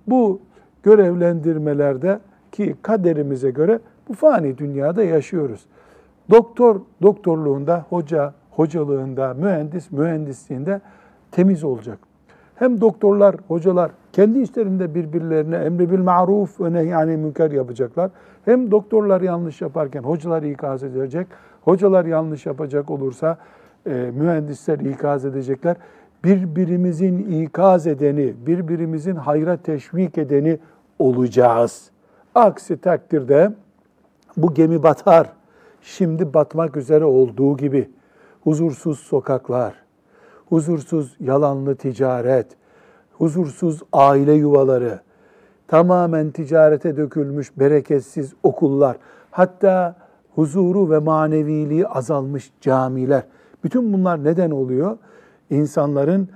Bu 0.06 0.40
görevlendirmelerde 0.82 2.20
ki 2.52 2.76
kaderimize 2.82 3.50
göre 3.50 3.80
bu 4.08 4.14
fani 4.14 4.58
dünyada 4.58 5.02
yaşıyoruz. 5.02 5.66
Doktor 6.30 6.80
doktorluğunda, 7.02 7.86
hoca 7.88 8.34
hocalığında, 8.50 9.34
mühendis 9.34 9.92
mühendisliğinde 9.92 10.80
temiz 11.30 11.64
olacak. 11.64 11.98
Hem 12.54 12.80
doktorlar, 12.80 13.36
hocalar 13.48 13.90
kendi 14.12 14.38
işlerinde 14.38 14.94
birbirlerine 14.94 15.56
emri 15.56 15.90
bil 15.90 15.98
maruf 15.98 16.60
ve 16.60 16.72
nehyani 16.72 17.16
münker 17.16 17.50
yapacaklar. 17.50 18.10
Hem 18.44 18.70
doktorlar 18.70 19.20
yanlış 19.20 19.60
yaparken 19.60 20.02
hocalar 20.02 20.42
ikaz 20.42 20.82
edecek. 20.82 21.26
Hocalar 21.62 22.04
yanlış 22.04 22.46
yapacak 22.46 22.90
olursa 22.90 23.38
e, 23.86 24.10
mühendisler 24.14 24.78
ikaz 24.78 25.24
edecekler. 25.24 25.76
Birbirimizin 26.24 27.42
ikaz 27.42 27.86
edeni, 27.86 28.34
birbirimizin 28.46 29.16
hayra 29.16 29.56
teşvik 29.56 30.18
edeni 30.18 30.58
olacağız. 30.98 31.90
Aksi 32.34 32.76
takdirde 32.76 33.52
bu 34.36 34.54
gemi 34.54 34.82
batar. 34.82 35.32
Şimdi 35.82 36.34
batmak 36.34 36.76
üzere 36.76 37.04
olduğu 37.04 37.56
gibi 37.56 37.90
huzursuz 38.44 38.98
sokaklar, 38.98 39.74
huzursuz 40.48 41.16
yalanlı 41.20 41.76
ticaret, 41.76 42.46
huzursuz 43.12 43.82
aile 43.92 44.32
yuvaları, 44.32 45.00
tamamen 45.68 46.30
ticarete 46.30 46.96
dökülmüş 46.96 47.58
bereketsiz 47.58 48.32
okullar, 48.42 48.96
hatta 49.30 49.96
huzuru 50.34 50.90
ve 50.90 50.98
maneviliği 50.98 51.86
azalmış 51.86 52.52
camiler. 52.60 53.22
Bütün 53.64 53.92
bunlar 53.92 54.24
neden 54.24 54.50
oluyor? 54.50 54.98
İnsanların 55.50 56.28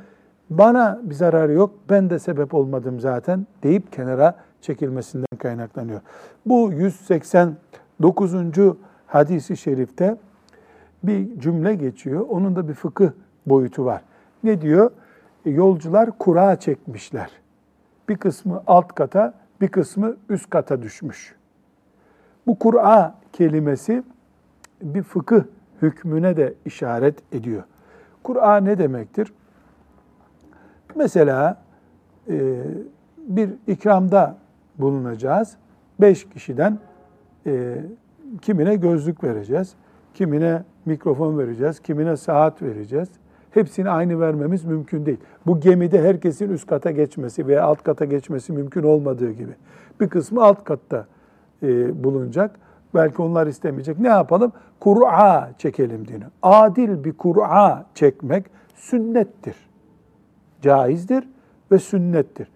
bana 0.51 1.01
bir 1.03 1.15
zararı 1.15 1.53
yok, 1.53 1.71
ben 1.91 2.11
de 2.11 2.19
sebep 2.19 2.55
olmadım 2.55 3.01
zaten 3.01 3.47
deyip 3.63 3.93
kenara 3.93 4.35
çekilmesinden 4.61 5.39
kaynaklanıyor. 5.39 6.01
Bu 6.47 6.73
189. 6.73 8.35
hadisi 9.07 9.57
şerifte 9.57 10.17
bir 11.03 11.41
cümle 11.41 11.75
geçiyor. 11.75 12.27
Onun 12.29 12.57
da 12.57 12.69
bir 12.69 12.75
fıkıh 12.75 13.11
boyutu 13.47 13.85
var. 13.85 14.03
Ne 14.45 14.61
diyor? 14.61 14.91
E, 15.47 15.51
yolcular 15.51 16.19
kura 16.19 16.57
çekmişler. 16.57 17.31
Bir 18.09 18.17
kısmı 18.17 18.63
alt 18.67 18.95
kata, 18.95 19.35
bir 19.61 19.69
kısmı 19.69 20.17
üst 20.29 20.51
kata 20.51 20.83
düşmüş. 20.83 21.35
Bu 22.47 22.59
Kur'a 22.59 23.15
kelimesi 23.33 24.03
bir 24.83 25.03
fıkıh 25.03 25.43
hükmüne 25.83 26.37
de 26.37 26.55
işaret 26.65 27.35
ediyor. 27.35 27.63
Kur'a 28.23 28.57
ne 28.57 28.79
demektir? 28.79 29.33
Mesela 30.95 31.63
e, 32.29 32.63
bir 33.19 33.51
ikramda 33.67 34.37
bulunacağız. 34.79 35.57
Beş 36.01 36.29
kişiden 36.29 36.79
e, 37.47 37.83
kimine 38.43 38.77
gözlük 38.77 39.25
vereceğiz, 39.25 39.75
kimine 40.15 40.63
mikrofon 40.87 41.39
vereceğiz, 41.39 41.81
kimine 41.81 42.17
saat 42.17 42.63
vereceğiz. 42.63 43.09
Hepsini 43.51 43.91
aynı 43.91 44.21
vermemiz 44.21 44.65
mümkün 44.65 45.07
değil. 45.07 45.19
Bu 45.47 45.61
gemide 45.61 46.03
herkesin 46.03 46.49
üst 46.49 46.67
kata 46.67 46.91
geçmesi 46.91 47.47
veya 47.47 47.65
alt 47.65 47.83
kata 47.83 48.05
geçmesi 48.05 48.53
mümkün 48.53 48.83
olmadığı 48.83 49.33
gibi. 49.33 49.53
Bir 50.01 50.09
kısmı 50.09 50.45
alt 50.45 50.65
katta 50.65 51.07
e, 51.63 52.05
bulunacak. 52.05 52.57
Belki 52.95 53.23
onlar 53.23 53.47
istemeyecek. 53.47 53.99
Ne 53.99 54.09
yapalım? 54.09 54.53
Kur'a 54.81 55.51
çekelim 55.59 56.09
dini. 56.09 56.25
Adil 56.43 57.05
bir 57.05 57.13
Kur'a 57.13 57.87
çekmek 57.95 58.47
sünnettir. 58.75 59.57
Caizdir 60.63 61.29
ve 61.73 61.79
sünnettir. 61.79 62.49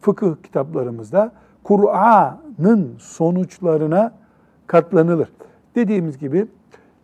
Fıkıh 0.00 0.34
kitaplarımızda 0.42 1.32
Kur'an'ın 1.64 2.94
sonuçlarına 2.98 4.12
katlanılır. 4.70 5.28
Dediğimiz 5.74 6.18
gibi 6.18 6.46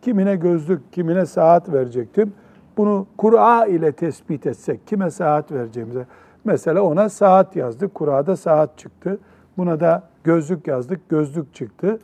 kimine 0.01 0.35
gözlük, 0.35 0.93
kimine 0.93 1.25
saat 1.25 1.73
verecektim. 1.73 2.33
Bunu 2.77 3.07
Kur'a 3.17 3.65
ile 3.65 3.91
tespit 3.91 4.45
etsek, 4.47 4.87
kime 4.87 5.11
saat 5.11 5.51
vereceğimize. 5.51 6.05
Mesela 6.45 6.81
ona 6.81 7.09
saat 7.09 7.55
yazdık, 7.55 7.95
Kur'a'da 7.95 8.35
saat 8.35 8.77
çıktı. 8.77 9.19
Buna 9.57 9.79
da 9.79 10.03
gözlük 10.23 10.67
yazdık, 10.67 11.09
gözlük 11.09 11.53
çıktı. 11.53 11.99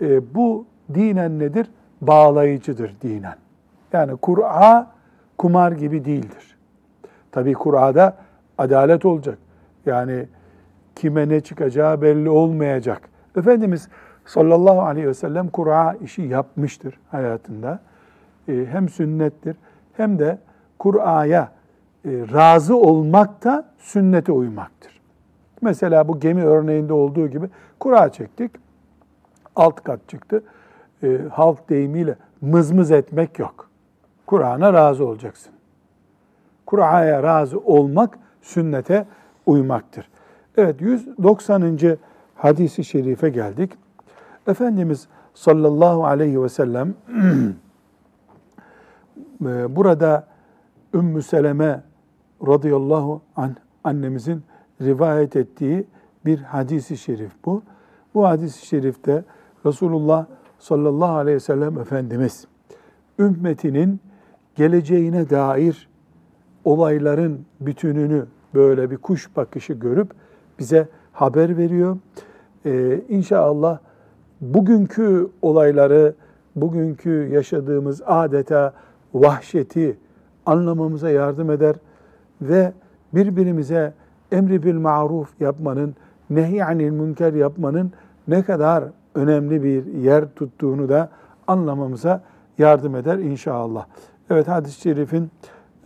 E, 0.00 0.34
bu 0.34 0.66
dinen 0.94 1.38
nedir? 1.38 1.70
Bağlayıcıdır 2.00 2.94
dinen. 3.02 3.36
Yani 3.92 4.16
Kur'a 4.16 4.90
kumar 5.38 5.72
gibi 5.72 6.04
değildir. 6.04 6.56
Tabii 7.32 7.52
Kur'a'da 7.52 8.16
adalet 8.58 9.04
olacak. 9.04 9.38
Yani 9.86 10.26
kime 10.96 11.28
ne 11.28 11.40
çıkacağı 11.40 12.02
belli 12.02 12.30
olmayacak. 12.30 13.00
Efendimiz 13.36 13.88
sallallahu 14.30 14.82
aleyhi 14.82 15.08
ve 15.08 15.14
sellem 15.14 15.48
Kur'a 15.48 15.94
işi 15.94 16.22
yapmıştır 16.22 16.98
hayatında. 17.10 17.80
E, 18.48 18.66
hem 18.70 18.88
sünnettir 18.88 19.56
hem 19.96 20.18
de 20.18 20.38
Kur'a'ya 20.78 21.52
e, 22.04 22.10
razı 22.10 22.76
olmak 22.76 23.44
da 23.44 23.68
sünnete 23.78 24.32
uymaktır. 24.32 25.00
Mesela 25.62 26.08
bu 26.08 26.20
gemi 26.20 26.44
örneğinde 26.44 26.92
olduğu 26.92 27.28
gibi 27.28 27.46
Kur'a 27.80 28.12
çektik, 28.12 28.50
alt 29.56 29.84
kat 29.84 30.08
çıktı. 30.08 30.42
E, 31.02 31.18
halk 31.32 31.70
deyimiyle 31.70 32.16
mızmız 32.40 32.90
etmek 32.90 33.38
yok. 33.38 33.70
Kur'an'a 34.26 34.72
razı 34.72 35.06
olacaksın. 35.06 35.52
Kur'an'a 36.66 37.22
razı 37.22 37.58
olmak 37.58 38.18
sünnete 38.42 39.06
uymaktır. 39.46 40.08
Evet 40.56 40.80
190. 40.80 41.80
hadisi 42.34 42.84
şerife 42.84 43.28
geldik. 43.28 43.72
Efendimiz 44.50 45.08
sallallahu 45.34 46.06
aleyhi 46.06 46.42
ve 46.42 46.48
sellem 46.48 46.94
e, 49.46 49.76
burada 49.76 50.26
Ümmü 50.94 51.22
Seleme 51.22 51.82
radıyallahu 52.46 53.22
anh 53.36 53.54
annemizin 53.84 54.42
rivayet 54.82 55.36
ettiği 55.36 55.86
bir 56.26 56.38
hadisi 56.38 56.96
şerif 56.96 57.32
bu. 57.44 57.62
Bu 58.14 58.26
hadisi 58.26 58.66
şerifte 58.66 59.24
Resulullah 59.66 60.26
sallallahu 60.58 61.14
aleyhi 61.14 61.36
ve 61.36 61.40
sellem 61.40 61.78
Efendimiz 61.78 62.46
ümmetinin 63.18 64.00
geleceğine 64.54 65.30
dair 65.30 65.88
olayların 66.64 67.46
bütününü 67.60 68.26
böyle 68.54 68.90
bir 68.90 68.96
kuş 68.96 69.36
bakışı 69.36 69.72
görüp 69.72 70.10
bize 70.58 70.88
haber 71.12 71.56
veriyor. 71.56 71.98
Ee, 72.66 73.00
inşallah 73.08 73.78
bugünkü 74.40 75.28
olayları, 75.42 76.14
bugünkü 76.56 77.28
yaşadığımız 77.32 78.02
adeta 78.06 78.72
vahşeti 79.14 79.98
anlamamıza 80.46 81.10
yardım 81.10 81.50
eder 81.50 81.76
ve 82.42 82.72
birbirimize 83.14 83.92
emri 84.32 84.62
bil 84.62 84.74
maruf 84.74 85.40
yapmanın, 85.40 85.94
nehyanil 86.30 86.90
münker 86.90 87.32
yapmanın 87.32 87.92
ne 88.28 88.42
kadar 88.42 88.84
önemli 89.14 89.62
bir 89.62 89.86
yer 89.86 90.24
tuttuğunu 90.34 90.88
da 90.88 91.08
anlamamıza 91.46 92.22
yardım 92.58 92.96
eder 92.96 93.18
inşallah. 93.18 93.86
Evet 94.30 94.48
hadis-i 94.48 94.80
şerifin 94.80 95.30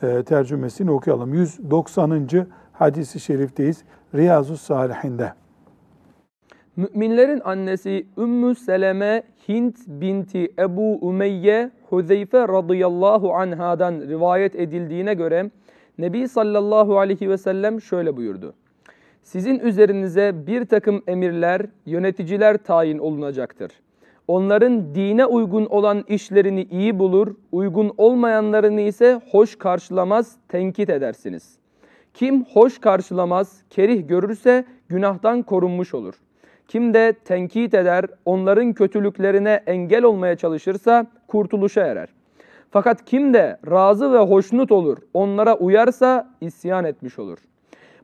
e, 0.03 0.23
tercümesini 0.23 0.91
okuyalım. 0.91 1.35
190. 1.35 2.29
hadisi 2.73 3.21
şerifteyiz. 3.21 3.85
Riyazu 4.15 4.57
Salihinde. 4.57 5.33
Müminlerin 6.77 7.41
annesi 7.45 8.07
Ümmü 8.19 8.55
Seleme 8.55 9.23
Hint 9.49 9.77
binti 9.89 10.53
Ebu 10.59 10.99
Umeyye 11.01 11.71
Huzeyfe 11.91 12.39
radıyallahu 12.39 13.35
anhadan 13.35 14.01
rivayet 14.01 14.55
edildiğine 14.55 15.15
göre 15.15 15.51
Nebi 15.99 16.29
sallallahu 16.29 16.99
aleyhi 16.99 17.31
ve 17.31 17.39
sellem 17.39 17.81
şöyle 17.81 18.17
buyurdu. 18.17 18.55
Sizin 19.23 19.59
üzerinize 19.59 20.47
bir 20.47 20.65
takım 20.65 21.03
emirler, 21.07 21.67
yöneticiler 21.87 22.57
tayin 22.57 22.99
olunacaktır. 22.99 23.73
Onların 24.29 24.95
dine 24.95 25.27
uygun 25.27 25.67
olan 25.67 26.05
işlerini 26.09 26.63
iyi 26.63 26.99
bulur, 26.99 27.35
uygun 27.53 27.95
olmayanlarını 27.97 28.81
ise 28.81 29.21
hoş 29.31 29.59
karşılamaz, 29.59 30.37
tenkit 30.49 30.91
edersiniz. 30.91 31.59
Kim 32.15 32.45
hoş 32.45 32.79
karşılamaz, 32.79 33.63
kerih 33.71 34.09
görürse 34.09 34.65
günahtan 34.89 35.43
korunmuş 35.43 35.95
olur. 35.95 36.15
Kim 36.69 36.95
de 36.95 37.13
tenkit 37.25 37.75
eder, 37.75 38.05
onların 38.25 38.73
kötülüklerine 38.73 39.63
engel 39.67 40.05
olmaya 40.05 40.37
çalışırsa 40.37 41.07
kurtuluşa 41.29 41.81
erer. 41.81 42.09
Fakat 42.71 43.05
kim 43.05 43.35
de 43.35 43.59
razı 43.71 44.13
ve 44.13 44.19
hoşnut 44.19 44.73
olur, 44.73 44.99
onlara 45.15 45.57
uyarsa 45.57 46.29
isyan 46.41 46.85
etmiş 46.85 47.19
olur. 47.19 47.39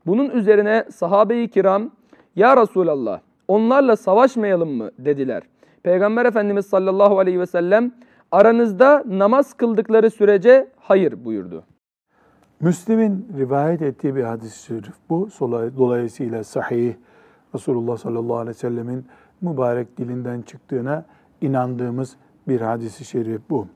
Bunun 0.06 0.30
üzerine 0.30 0.84
sahabe-i 0.94 1.48
kiram, 1.48 1.90
Ya 2.36 2.56
Resulallah, 2.56 3.20
onlarla 3.48 3.96
savaşmayalım 3.96 4.70
mı 4.70 4.90
dediler. 4.98 5.42
Peygamber 5.82 6.26
Efendimiz 6.26 6.66
sallallahu 6.66 7.18
aleyhi 7.18 7.40
ve 7.40 7.46
sellem, 7.46 7.92
aranızda 8.32 9.04
namaz 9.06 9.54
kıldıkları 9.54 10.10
sürece 10.10 10.68
hayır 10.76 11.24
buyurdu. 11.24 11.64
Müslim'in 12.60 13.28
rivayet 13.38 13.82
ettiği 13.82 14.16
bir 14.16 14.22
hadis-i 14.22 14.64
şerif 14.64 14.94
bu. 15.10 15.28
Dolayısıyla 15.76 16.44
sahih, 16.44 16.94
Resulullah 17.54 17.96
sallallahu 17.96 18.36
aleyhi 18.36 18.56
ve 18.56 18.60
sellemin 18.60 19.06
mübarek 19.40 19.98
dilinden 19.98 20.42
çıktığına 20.42 21.04
inandığımız 21.40 22.16
bir 22.48 22.60
hadisi 22.60 23.04
şerif 23.04 23.40
bu. 23.50 23.66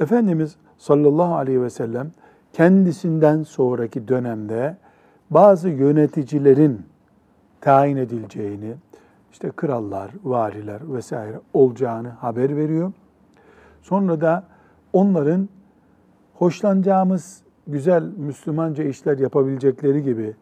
Efendimiz 0.00 0.56
sallallahu 0.78 1.34
aleyhi 1.34 1.62
ve 1.62 1.70
sellem 1.70 2.10
kendisinden 2.52 3.42
sonraki 3.42 4.08
dönemde 4.08 4.76
bazı 5.30 5.68
yöneticilerin 5.68 6.82
tayin 7.60 7.96
edileceğini, 7.96 8.74
işte 9.32 9.50
krallar, 9.56 10.10
variler 10.24 10.94
vesaire 10.94 11.40
olacağını 11.54 12.08
haber 12.08 12.56
veriyor. 12.56 12.92
Sonra 13.82 14.20
da 14.20 14.44
onların 14.92 15.48
hoşlanacağımız 16.34 17.42
güzel 17.66 18.02
Müslümanca 18.16 18.84
işler 18.84 19.18
yapabilecekleri 19.18 20.02
gibi 20.02 20.34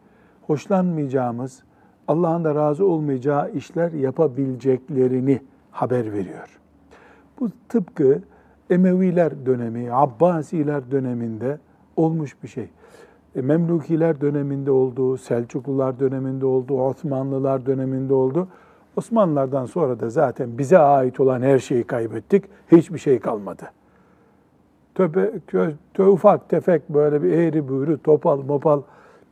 hoşlanmayacağımız, 0.47 1.63
Allah'ın 2.09 2.43
da 2.43 2.55
razı 2.55 2.85
olmayacağı 2.85 3.51
işler 3.51 3.91
yapabileceklerini 3.91 5.41
haber 5.71 6.13
veriyor. 6.13 6.59
Bu 7.39 7.49
tıpkı 7.69 8.21
Emeviler 8.69 9.45
dönemi, 9.45 9.93
Abbasiler 9.93 10.91
döneminde 10.91 11.59
olmuş 11.95 12.43
bir 12.43 12.47
şey. 12.47 12.69
E, 13.35 13.41
Memlukiler 13.41 14.21
döneminde 14.21 14.71
oldu, 14.71 15.17
Selçuklular 15.17 15.99
döneminde 15.99 16.45
oldu, 16.45 16.81
Osmanlılar 16.81 17.65
döneminde 17.65 18.13
oldu. 18.13 18.47
Osmanlılardan 18.97 19.65
sonra 19.65 19.99
da 19.99 20.09
zaten 20.09 20.57
bize 20.57 20.77
ait 20.77 21.19
olan 21.19 21.41
her 21.41 21.59
şeyi 21.59 21.83
kaybettik. 21.83 22.45
Hiçbir 22.71 22.99
şey 22.99 23.19
kalmadı. 23.19 23.63
Töpe, 24.95 25.31
kö, 25.47 25.71
tö, 25.93 26.05
ufak 26.05 26.49
tefek 26.49 26.89
böyle 26.89 27.23
bir 27.23 27.31
eğri 27.31 27.69
büğrü, 27.69 27.97
topal 27.97 28.41
mopal 28.41 28.81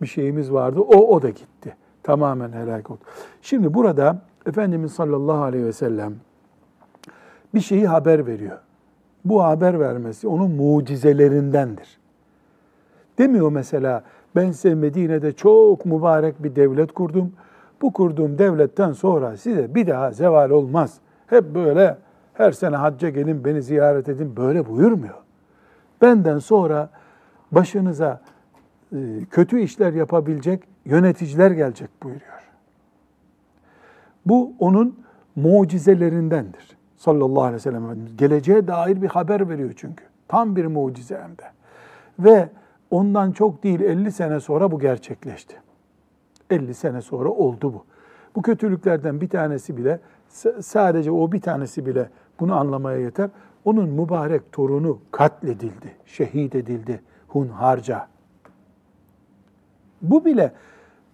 bir 0.01 0.07
şeyimiz 0.07 0.53
vardı. 0.53 0.79
O, 0.79 1.15
o 1.15 1.21
da 1.21 1.29
gitti. 1.29 1.75
Tamamen 2.07 2.51
helak 2.51 2.91
oldu. 2.91 2.99
Şimdi 3.41 3.73
burada 3.73 4.17
Efendimiz 4.45 4.91
sallallahu 4.91 5.43
aleyhi 5.43 5.65
ve 5.65 5.73
sellem 5.73 6.13
bir 7.53 7.59
şeyi 7.59 7.87
haber 7.87 8.27
veriyor. 8.27 8.57
Bu 9.25 9.43
haber 9.43 9.79
vermesi 9.79 10.27
onun 10.27 10.51
mucizelerindendir. 10.51 11.97
Demiyor 13.17 13.51
mesela 13.51 14.03
ben 14.35 14.51
size 14.51 14.75
Medine'de 14.75 15.31
çok 15.31 15.85
mübarek 15.85 16.43
bir 16.43 16.55
devlet 16.55 16.91
kurdum. 16.91 17.31
Bu 17.81 17.93
kurduğum 17.93 18.37
devletten 18.37 18.91
sonra 18.91 19.37
size 19.37 19.75
bir 19.75 19.87
daha 19.87 20.11
zeval 20.11 20.49
olmaz. 20.49 20.97
Hep 21.27 21.55
böyle 21.55 21.97
her 22.33 22.51
sene 22.51 22.75
hacca 22.75 23.09
gelin 23.09 23.45
beni 23.45 23.61
ziyaret 23.61 24.09
edin 24.09 24.37
böyle 24.37 24.67
buyurmuyor. 24.67 25.15
Benden 26.01 26.39
sonra 26.39 26.89
başınıza 27.51 28.21
e, 28.91 28.97
kötü 29.31 29.59
işler 29.59 29.93
yapabilecek 29.93 30.63
yöneticiler 30.87 31.51
gelecek 31.51 31.89
buyuruyor. 32.03 32.49
Bu 34.25 34.53
onun 34.59 34.99
mucizelerindendir. 35.35 36.77
Sallallahu 36.97 37.41
aleyhi 37.41 37.55
ve 37.55 37.59
sellem 37.59 38.15
Geleceğe 38.17 38.67
dair 38.67 39.01
bir 39.01 39.07
haber 39.07 39.49
veriyor 39.49 39.73
çünkü. 39.75 40.03
Tam 40.27 40.55
bir 40.55 40.65
mucize 40.65 41.17
hem 41.17 41.31
de. 41.31 41.43
Ve 42.19 42.49
ondan 42.91 43.31
çok 43.31 43.63
değil 43.63 43.79
50 43.79 44.11
sene 44.11 44.39
sonra 44.39 44.71
bu 44.71 44.79
gerçekleşti. 44.79 45.55
50 46.49 46.73
sene 46.73 47.01
sonra 47.01 47.29
oldu 47.29 47.73
bu. 47.73 47.85
Bu 48.35 48.41
kötülüklerden 48.41 49.21
bir 49.21 49.29
tanesi 49.29 49.77
bile 49.77 49.99
sadece 50.61 51.11
o 51.11 51.31
bir 51.31 51.41
tanesi 51.41 51.85
bile 51.85 52.09
bunu 52.39 52.55
anlamaya 52.55 52.99
yeter. 52.99 53.29
Onun 53.65 53.89
mübarek 53.89 54.51
torunu 54.51 54.99
katledildi, 55.11 55.95
şehit 56.05 56.55
edildi 56.55 57.01
hunharca. 57.27 58.07
Bu 60.01 60.25
bile 60.25 60.53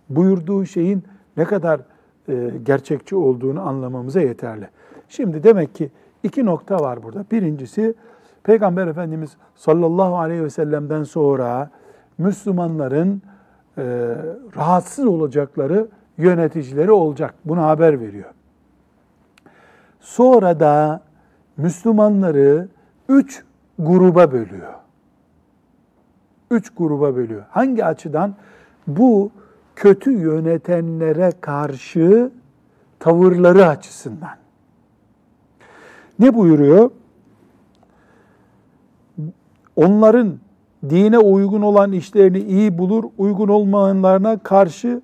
buyurduğu 0.09 0.65
şeyin 0.65 1.03
ne 1.37 1.45
kadar 1.45 1.81
e, 2.29 2.51
gerçekçi 2.63 3.15
olduğunu 3.15 3.67
anlamamıza 3.67 4.21
yeterli. 4.21 4.69
Şimdi 5.09 5.43
demek 5.43 5.75
ki 5.75 5.91
iki 6.23 6.45
nokta 6.45 6.79
var 6.79 7.03
burada. 7.03 7.25
Birincisi 7.31 7.95
Peygamber 8.43 8.87
Efendimiz 8.87 9.37
sallallahu 9.55 10.17
aleyhi 10.17 10.43
ve 10.43 10.49
sellem'den 10.49 11.03
sonra 11.03 11.69
Müslümanların 12.17 13.21
e, 13.77 13.83
rahatsız 14.55 15.05
olacakları 15.05 15.87
yöneticileri 16.17 16.91
olacak. 16.91 17.33
Bunu 17.45 17.61
haber 17.61 18.01
veriyor. 18.01 18.29
Sonra 19.99 20.59
da 20.59 21.01
Müslümanları 21.57 22.67
üç 23.09 23.43
gruba 23.79 24.31
bölüyor. 24.31 24.73
Üç 26.51 26.69
gruba 26.69 27.15
bölüyor. 27.15 27.43
Hangi 27.49 27.85
açıdan? 27.85 28.35
Bu 28.87 29.31
kötü 29.75 30.11
yönetenlere 30.11 31.31
karşı 31.41 32.31
tavırları 32.99 33.67
açısından. 33.67 34.35
Ne 36.19 36.35
buyuruyor? 36.35 36.91
Onların 39.75 40.39
dine 40.89 41.19
uygun 41.19 41.61
olan 41.61 41.91
işlerini 41.91 42.39
iyi 42.39 42.77
bulur, 42.77 43.03
uygun 43.17 43.47
olmayanlarına 43.47 44.37
karşı 44.37 45.01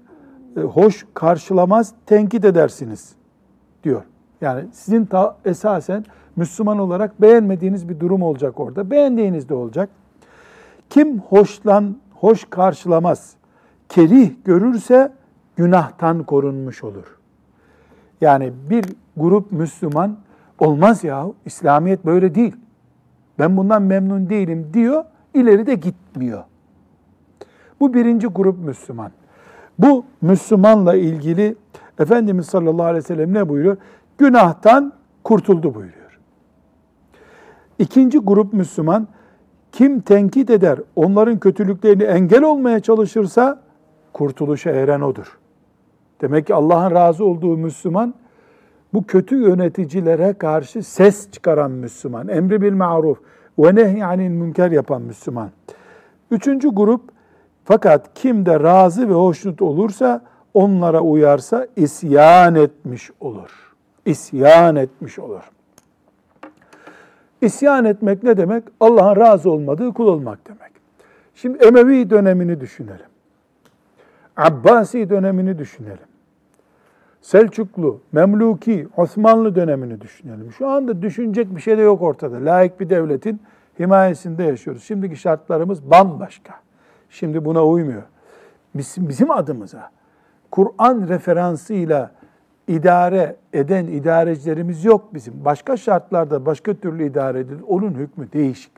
e, 0.58 0.60
hoş 0.60 1.05
karşılamaz, 1.13 1.93
tenkit 2.05 2.45
edersiniz 2.45 3.12
diyor. 3.84 4.01
Yani 4.41 4.65
sizin 4.71 5.05
ta, 5.05 5.38
esasen 5.45 6.05
Müslüman 6.36 6.79
olarak 6.79 7.21
beğenmediğiniz 7.21 7.89
bir 7.89 7.99
durum 7.99 8.21
olacak 8.21 8.60
orada. 8.60 8.91
Beğendiğiniz 8.91 9.49
de 9.49 9.53
olacak. 9.53 9.89
Kim 10.89 11.19
hoşlan, 11.19 11.95
hoş 12.13 12.45
karşılamaz, 12.49 13.34
kerih 13.89 14.32
görürse 14.45 15.12
günahtan 15.56 16.23
korunmuş 16.23 16.84
olur. 16.84 17.17
Yani 18.21 18.54
bir 18.69 18.86
grup 19.17 19.52
Müslüman 19.52 20.17
olmaz 20.60 21.04
ya 21.04 21.25
İslamiyet 21.45 22.06
böyle 22.06 22.36
değil. 22.36 22.56
Ben 23.39 23.58
bundan 23.58 23.82
memnun 23.82 24.30
değilim 24.30 24.69
diyor, 24.73 25.04
ileri 25.34 25.67
de 25.67 25.75
gitmiyor. 25.75 26.43
Bu 27.80 27.93
birinci 27.93 28.28
grup 28.28 28.60
Müslüman. 28.60 29.12
Bu 29.80 30.06
Müslümanla 30.21 30.95
ilgili 30.95 31.56
Efendimiz 31.99 32.45
sallallahu 32.45 32.86
aleyhi 32.86 33.04
ve 33.04 33.08
sellem 33.08 33.34
ne 33.34 33.49
buyuruyor? 33.49 33.78
Günahtan 34.17 34.93
kurtuldu 35.23 35.75
buyuruyor. 35.75 36.19
İkinci 37.80 38.19
grup 38.19 38.54
Müslüman, 38.54 39.08
kim 39.71 39.99
tenkit 40.02 40.49
eder, 40.49 40.80
onların 40.95 41.39
kötülüklerini 41.39 42.04
engel 42.04 42.43
olmaya 42.43 42.80
çalışırsa 42.80 43.62
kurtuluşa 44.19 44.69
eren 44.69 45.01
odur. 45.01 45.38
Demek 46.21 46.47
ki 46.47 46.53
Allah'ın 46.53 46.91
razı 46.91 47.25
olduğu 47.25 47.58
Müslüman, 47.58 48.13
bu 48.93 49.03
kötü 49.03 49.36
yöneticilere 49.36 50.34
karşı 50.34 50.84
ses 50.84 51.32
çıkaran 51.32 51.71
Müslüman, 51.71 52.27
emri 52.27 52.62
bil 52.62 52.73
maruf 52.73 53.19
ve 53.60 53.75
nehyanil 53.75 54.29
münker 54.29 54.71
yapan 54.71 55.01
Müslüman. 55.01 55.49
Üçüncü 56.32 56.69
grup, 56.69 57.01
fakat 57.65 58.13
kim 58.15 58.45
de 58.45 58.60
razı 58.60 59.10
ve 59.10 59.13
hoşnut 59.13 59.62
olursa, 59.62 60.21
onlara 60.53 61.01
uyarsa 61.01 61.67
isyan 61.75 62.55
etmiş 62.55 63.12
olur. 63.19 63.75
İsyan 64.05 64.75
etmiş 64.75 65.19
olur. 65.19 65.51
İsyan 67.41 67.86
etmek 67.86 68.23
ne 68.23 68.38
demek? 68.38 68.63
Allah'ın 68.79 69.15
razı 69.15 69.51
olmadığı 69.51 69.93
kul 69.93 70.08
olmak 70.08 70.47
demek. 70.47 70.71
Şimdi 71.36 71.63
Emevi 71.63 72.10
dönemini 72.10 72.62
düşünelim. 72.62 73.09
Abbasi 74.39 75.10
dönemini 75.10 75.58
düşünelim. 75.58 76.08
Selçuklu, 77.21 78.02
Memluki, 78.12 78.88
Osmanlı 78.97 79.56
dönemini 79.56 80.02
düşünelim. 80.02 80.52
Şu 80.52 80.67
anda 80.67 81.02
düşünecek 81.02 81.56
bir 81.56 81.62
şey 81.62 81.78
de 81.78 81.82
yok 81.82 82.02
ortada. 82.02 82.45
Layık 82.45 82.80
bir 82.80 82.89
devletin 82.89 83.41
himayesinde 83.80 84.43
yaşıyoruz. 84.43 84.84
Şimdiki 84.84 85.15
şartlarımız 85.15 85.91
bambaşka. 85.91 86.54
Şimdi 87.10 87.45
buna 87.45 87.65
uymuyor. 87.65 88.04
Bizim, 88.75 89.10
bizim 89.10 89.32
adımıza 89.32 89.91
Kur'an 90.52 91.08
referansıyla 91.08 92.12
idare 92.67 93.36
eden 93.54 93.88
idarecilerimiz 93.88 94.86
yok 94.86 95.13
bizim. 95.13 95.45
Başka 95.45 95.78
şartlarda 95.78 96.45
başka 96.45 96.73
türlü 96.73 97.06
idare 97.06 97.39
edilir. 97.39 97.63
Onun 97.67 97.93
hükmü 97.93 98.32
değişik. 98.34 98.71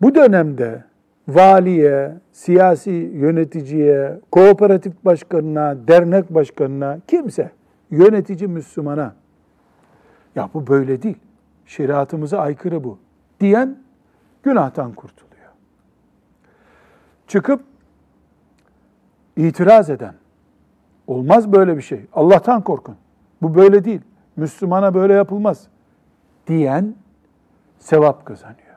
Bu 0.00 0.14
dönemde 0.14 0.84
valiye, 1.28 2.14
siyasi 2.32 2.90
yöneticiye, 2.90 4.20
kooperatif 4.32 5.04
başkanına, 5.04 5.88
dernek 5.88 6.34
başkanına, 6.34 6.98
kimse 7.06 7.50
yönetici 7.90 8.48
Müslümana 8.48 9.14
ya 10.34 10.48
bu 10.54 10.66
böyle 10.66 11.02
değil, 11.02 11.18
şeriatımıza 11.66 12.38
aykırı 12.38 12.84
bu 12.84 12.98
diyen 13.40 13.78
günahtan 14.42 14.92
kurtuluyor. 14.92 15.28
Çıkıp 17.26 17.62
itiraz 19.36 19.90
eden, 19.90 20.14
olmaz 21.06 21.52
böyle 21.52 21.76
bir 21.76 21.82
şey, 21.82 22.00
Allah'tan 22.12 22.62
korkun, 22.62 22.96
bu 23.42 23.54
böyle 23.54 23.84
değil, 23.84 24.00
Müslümana 24.36 24.94
böyle 24.94 25.12
yapılmaz 25.12 25.66
diyen 26.46 26.94
sevap 27.78 28.26
kazanıyor. 28.26 28.67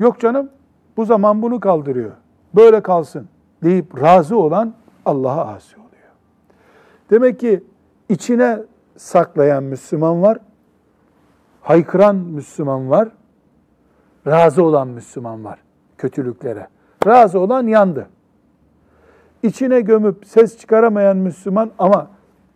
Yok 0.00 0.20
canım 0.20 0.50
bu 0.96 1.04
zaman 1.04 1.42
bunu 1.42 1.60
kaldırıyor. 1.60 2.12
Böyle 2.54 2.82
kalsın 2.82 3.28
deyip 3.62 4.02
razı 4.02 4.36
olan 4.36 4.74
Allah'a 5.04 5.54
asi 5.54 5.76
oluyor. 5.76 5.90
Demek 7.10 7.40
ki 7.40 7.64
içine 8.08 8.62
saklayan 8.96 9.62
Müslüman 9.62 10.22
var, 10.22 10.38
haykıran 11.60 12.16
Müslüman 12.16 12.90
var, 12.90 13.08
razı 14.26 14.64
olan 14.64 14.88
Müslüman 14.88 15.44
var 15.44 15.58
kötülüklere. 15.98 16.68
Razı 17.06 17.38
olan 17.38 17.66
yandı. 17.66 18.08
İçine 19.42 19.80
gömüp 19.80 20.26
ses 20.26 20.58
çıkaramayan 20.58 21.16
Müslüman 21.16 21.70
ama 21.78 22.10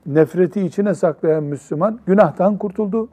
nefreti 0.07 0.61
içine 0.61 0.95
saklayan 0.95 1.43
Müslüman 1.45 2.01
günahtan 2.07 2.59
kurtuldu. 2.59 3.09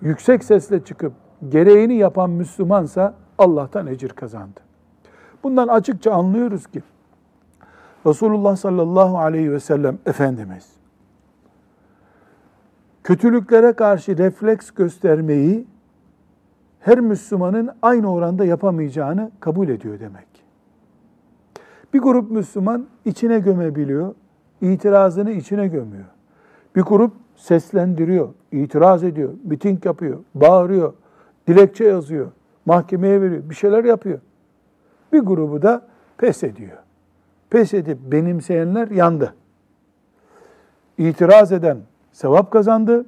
Yüksek 0.00 0.44
sesle 0.44 0.84
çıkıp 0.84 1.12
gereğini 1.48 1.94
yapan 1.94 2.30
Müslümansa 2.30 3.14
Allah'tan 3.38 3.86
ecir 3.86 4.08
kazandı. 4.08 4.60
Bundan 5.42 5.68
açıkça 5.68 6.12
anlıyoruz 6.12 6.66
ki 6.66 6.82
Resulullah 8.06 8.56
sallallahu 8.56 9.18
aleyhi 9.18 9.52
ve 9.52 9.60
sellem 9.60 9.98
Efendimiz 10.06 10.80
kötülüklere 13.04 13.72
karşı 13.72 14.18
refleks 14.18 14.70
göstermeyi 14.70 15.66
her 16.80 17.00
Müslümanın 17.00 17.70
aynı 17.82 18.12
oranda 18.12 18.44
yapamayacağını 18.44 19.30
kabul 19.40 19.68
ediyor 19.68 20.00
demek. 20.00 20.26
Bir 21.94 21.98
grup 21.98 22.30
Müslüman 22.30 22.86
içine 23.04 23.38
gömebiliyor, 23.38 24.14
itirazını 24.60 25.30
içine 25.30 25.68
gömüyor. 25.68 26.04
Bir 26.76 26.82
grup 26.82 27.12
seslendiriyor, 27.36 28.28
itiraz 28.52 29.04
ediyor, 29.04 29.30
miting 29.44 29.86
yapıyor, 29.86 30.18
bağırıyor, 30.34 30.92
dilekçe 31.50 31.84
yazıyor, 31.84 32.30
mahkemeye 32.66 33.20
veriyor, 33.22 33.42
bir 33.50 33.54
şeyler 33.54 33.84
yapıyor. 33.84 34.18
Bir 35.12 35.20
grubu 35.20 35.62
da 35.62 35.82
pes 36.18 36.44
ediyor. 36.44 36.78
Pes 37.50 37.74
edip 37.74 37.98
benimseyenler 38.02 38.90
yandı. 38.90 39.34
İtiraz 40.98 41.52
eden 41.52 41.78
sevap 42.12 42.50
kazandı. 42.50 43.06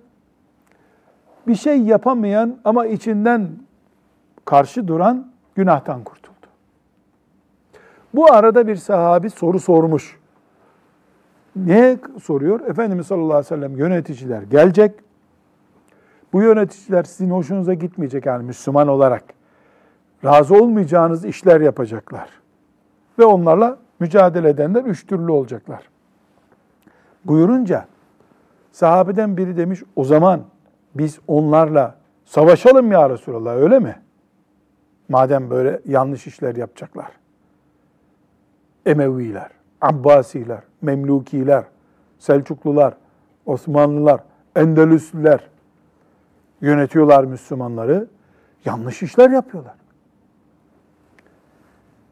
Bir 1.47 1.55
şey 1.55 1.81
yapamayan 1.83 2.57
ama 2.65 2.87
içinden 2.87 3.49
karşı 4.45 4.89
duran 4.89 5.33
günahtan 5.55 6.05
kurtuldu. 6.05 6.47
Bu 8.15 8.33
arada 8.33 8.67
bir 8.67 8.77
sahabi 8.77 9.31
soru 9.31 9.61
sormuş. 9.61 10.19
Ne 11.57 11.99
soruyor? 12.23 12.61
Efendimiz 12.61 13.07
sallallahu 13.07 13.33
aleyhi 13.33 13.45
ve 13.45 13.57
sellem 13.57 13.77
yöneticiler 13.77 14.43
gelecek. 14.43 15.12
Bu 16.33 16.43
yöneticiler 16.43 17.03
sizin 17.03 17.31
hoşunuza 17.31 17.75
gitmeyecek 17.75 18.27
yani 18.27 18.45
Müslüman 18.45 18.89
olarak. 18.89 19.25
Razı 20.25 20.55
olmayacağınız 20.55 21.25
işler 21.25 21.61
yapacaklar. 21.61 22.29
Ve 23.19 23.25
onlarla 23.25 23.79
mücadele 24.01 24.49
edenler 24.49 24.85
üç 24.85 25.07
türlü 25.07 25.33
olacaklar. 25.33 25.89
Buyurunca 27.25 27.87
sahabeden 28.73 29.37
biri 29.37 29.57
demiş 29.57 29.83
o 29.97 30.05
zaman 30.05 30.41
biz 30.95 31.19
onlarla 31.29 31.95
savaşalım 32.25 32.93
ya 32.93 33.11
Resulallah 33.11 33.57
öyle 33.57 33.79
mi? 33.79 33.97
Madem 35.09 35.51
böyle 35.51 35.81
yanlış 35.87 36.27
işler 36.27 36.57
yapacaklar. 36.57 37.11
Emeviler, 38.87 39.51
Abbasiler, 39.81 40.61
Memlukiler, 40.83 41.65
Selçuklular, 42.19 42.95
Osmanlılar, 43.47 44.21
Endülüslüler, 44.57 45.41
yönetiyorlar 46.63 47.25
Müslümanları. 47.25 48.09
Yanlış 48.65 49.03
işler 49.03 49.31
yapıyorlar. 49.31 49.75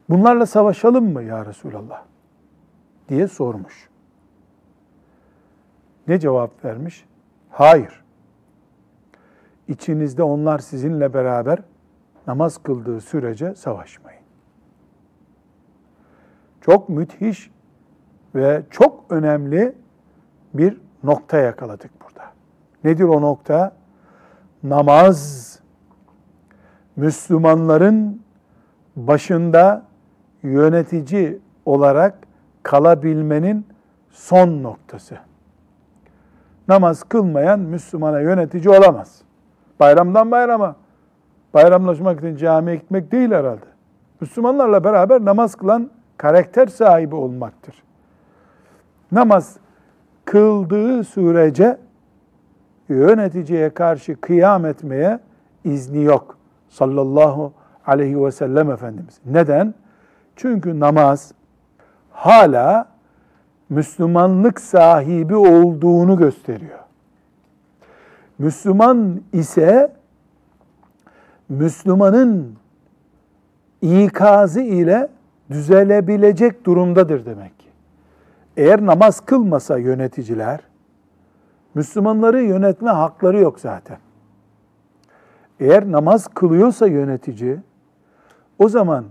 Bunlarla 0.09 0.45
savaşalım 0.45 1.13
mı 1.13 1.23
ya 1.23 1.45
Resulallah? 1.45 2.03
diye 3.09 3.27
sormuş. 3.27 3.89
Ne 6.07 6.19
cevap 6.19 6.65
vermiş? 6.65 7.05
Hayır. 7.49 8.03
İçinizde 9.67 10.23
onlar 10.23 10.59
sizinle 10.59 11.13
beraber 11.13 11.59
namaz 12.27 12.57
kıldığı 12.57 13.01
sürece 13.01 13.55
savaşmayın. 13.55 14.21
Çok 16.61 16.89
müthiş 16.89 17.51
ve 18.35 18.63
çok 18.69 19.05
önemli 19.09 19.75
bir 20.53 20.81
nokta 21.03 21.37
yakaladık 21.37 21.91
burada. 22.01 22.31
Nedir 22.83 23.03
o 23.03 23.21
nokta? 23.21 23.80
Namaz 24.63 25.59
Müslümanların 26.95 28.21
başında 28.95 29.83
yönetici 30.43 31.39
olarak 31.65 32.17
kalabilmenin 32.63 33.65
son 34.09 34.63
noktası. 34.63 35.17
Namaz 36.67 37.03
kılmayan 37.03 37.59
Müslümana 37.59 38.19
yönetici 38.19 38.69
olamaz. 38.69 39.21
Bayramdan 39.79 40.31
bayrama 40.31 40.75
bayramlaşmak 41.53 42.19
için 42.19 42.35
camiye 42.35 42.75
gitmek 42.75 43.11
değil 43.11 43.31
herhalde. 43.31 43.65
Müslümanlarla 44.21 44.83
beraber 44.83 45.25
namaz 45.25 45.55
kılan 45.55 45.91
karakter 46.17 46.67
sahibi 46.67 47.15
olmaktır. 47.15 47.83
Namaz 49.11 49.57
kıldığı 50.25 51.03
sürece 51.03 51.77
yöneticiye 52.93 53.69
karşı 53.69 54.21
kıyam 54.21 54.65
etmeye 54.65 55.19
izni 55.63 56.03
yok. 56.03 56.37
Sallallahu 56.69 57.53
aleyhi 57.87 58.23
ve 58.23 58.31
sellem 58.31 58.71
Efendimiz. 58.71 59.19
Neden? 59.25 59.73
Çünkü 60.35 60.79
namaz 60.79 61.31
hala 62.11 62.87
Müslümanlık 63.69 64.61
sahibi 64.61 65.35
olduğunu 65.35 66.17
gösteriyor. 66.17 66.79
Müslüman 68.39 69.21
ise 69.33 69.93
Müslümanın 71.49 72.55
ikazı 73.81 74.61
ile 74.61 75.07
düzelebilecek 75.49 76.65
durumdadır 76.65 77.25
demek 77.25 77.59
ki. 77.59 77.67
Eğer 78.57 78.85
namaz 78.85 79.19
kılmasa 79.19 79.77
yöneticiler, 79.77 80.59
Müslümanları 81.75 82.41
yönetme 82.41 82.89
hakları 82.89 83.39
yok 83.39 83.59
zaten. 83.59 83.97
Eğer 85.59 85.91
namaz 85.91 86.27
kılıyorsa 86.27 86.87
yönetici, 86.87 87.57
o 88.59 88.69
zaman 88.69 89.05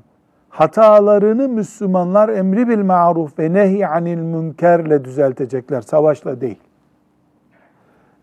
hatalarını 0.48 1.48
Müslümanlar 1.48 2.28
emri 2.28 2.68
bil 2.68 2.84
maruf 2.84 3.38
ve 3.38 3.52
nehy 3.52 3.86
anil 3.86 4.18
münkerle 4.18 5.04
düzeltecekler, 5.04 5.80
savaşla 5.80 6.40
değil. 6.40 6.60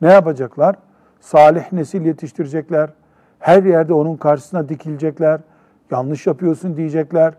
Ne 0.02 0.14
yapacaklar? 0.14 0.76
Salih 1.20 1.72
nesil 1.72 2.06
yetiştirecekler. 2.06 2.90
Her 3.40 3.64
yerde 3.64 3.94
onun 3.94 4.18
karşısına 4.18 4.70
dikilecekler. 4.70 5.40
Yanlış 5.92 6.28
yapıyorsun 6.28 6.78
diyecekler. 6.78 7.34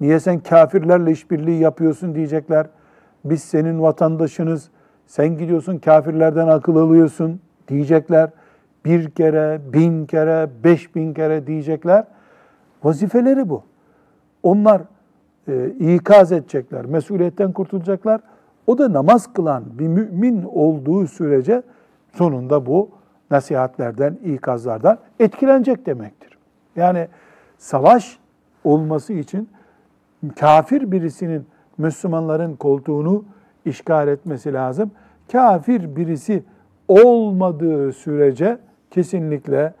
Niye 0.00 0.20
sen 0.20 0.40
kafirlerle 0.40 1.10
işbirliği 1.10 1.60
yapıyorsun 1.60 2.14
diyecekler. 2.14 2.66
Biz 3.24 3.42
senin 3.42 3.82
vatandaşınız. 3.82 4.70
Sen 5.06 5.38
gidiyorsun 5.38 5.78
kafirlerden 5.78 6.48
akıl 6.48 6.76
alıyorsun 6.76 7.40
diyecekler. 7.68 8.30
Bir 8.84 9.10
kere, 9.10 9.60
bin 9.72 10.06
kere, 10.06 10.48
beş 10.64 10.94
bin 10.94 11.14
kere 11.14 11.46
diyecekler. 11.46 12.04
Vazifeleri 12.84 13.48
bu. 13.48 13.62
Onlar 14.42 14.82
e, 15.48 15.68
ikaz 15.68 16.32
edecekler, 16.32 16.86
mesuliyetten 16.86 17.52
kurtulacaklar. 17.52 18.20
O 18.66 18.78
da 18.78 18.92
namaz 18.92 19.32
kılan 19.32 19.64
bir 19.78 19.88
mümin 19.88 20.42
olduğu 20.42 21.06
sürece 21.06 21.62
sonunda 22.12 22.66
bu 22.66 22.90
nasihatlerden, 23.30 24.18
ikazlardan 24.24 24.98
etkilenecek 25.20 25.86
demektir. 25.86 26.38
Yani 26.76 27.08
savaş 27.58 28.18
olması 28.64 29.12
için 29.12 29.48
kafir 30.40 30.92
birisinin 30.92 31.46
Müslümanların 31.78 32.56
koltuğunu 32.56 33.24
işgal 33.66 34.08
etmesi 34.08 34.52
lazım. 34.52 34.90
Kafir 35.32 35.96
birisi 35.96 36.44
olmadığı 36.88 37.92
sürece 37.92 38.58
kesinlikle 38.90 39.74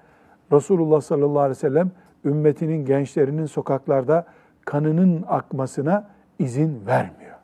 Resulullah 0.52 1.00
sallallahu 1.00 1.40
aleyhi 1.40 1.56
ve 1.56 1.60
sellem 1.60 1.90
ümmetinin 2.24 2.84
gençlerinin 2.84 3.46
sokaklarda 3.46 4.26
kanının 4.64 5.24
akmasına 5.28 6.08
izin 6.38 6.86
vermiyor. 6.86 7.36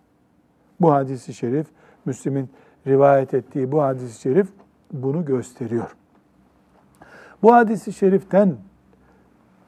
Bu 0.81 0.93
hadisi 0.93 1.35
şerif, 1.35 1.67
Müslim'in 2.05 2.51
rivayet 2.87 3.35
ettiği 3.35 3.73
bu 3.73 3.83
hadisi 3.83 4.21
şerif 4.21 4.49
bunu 4.93 5.25
gösteriyor. 5.25 5.97
Bu 7.43 7.55
hadisi 7.55 7.93
şeriften 7.93 8.57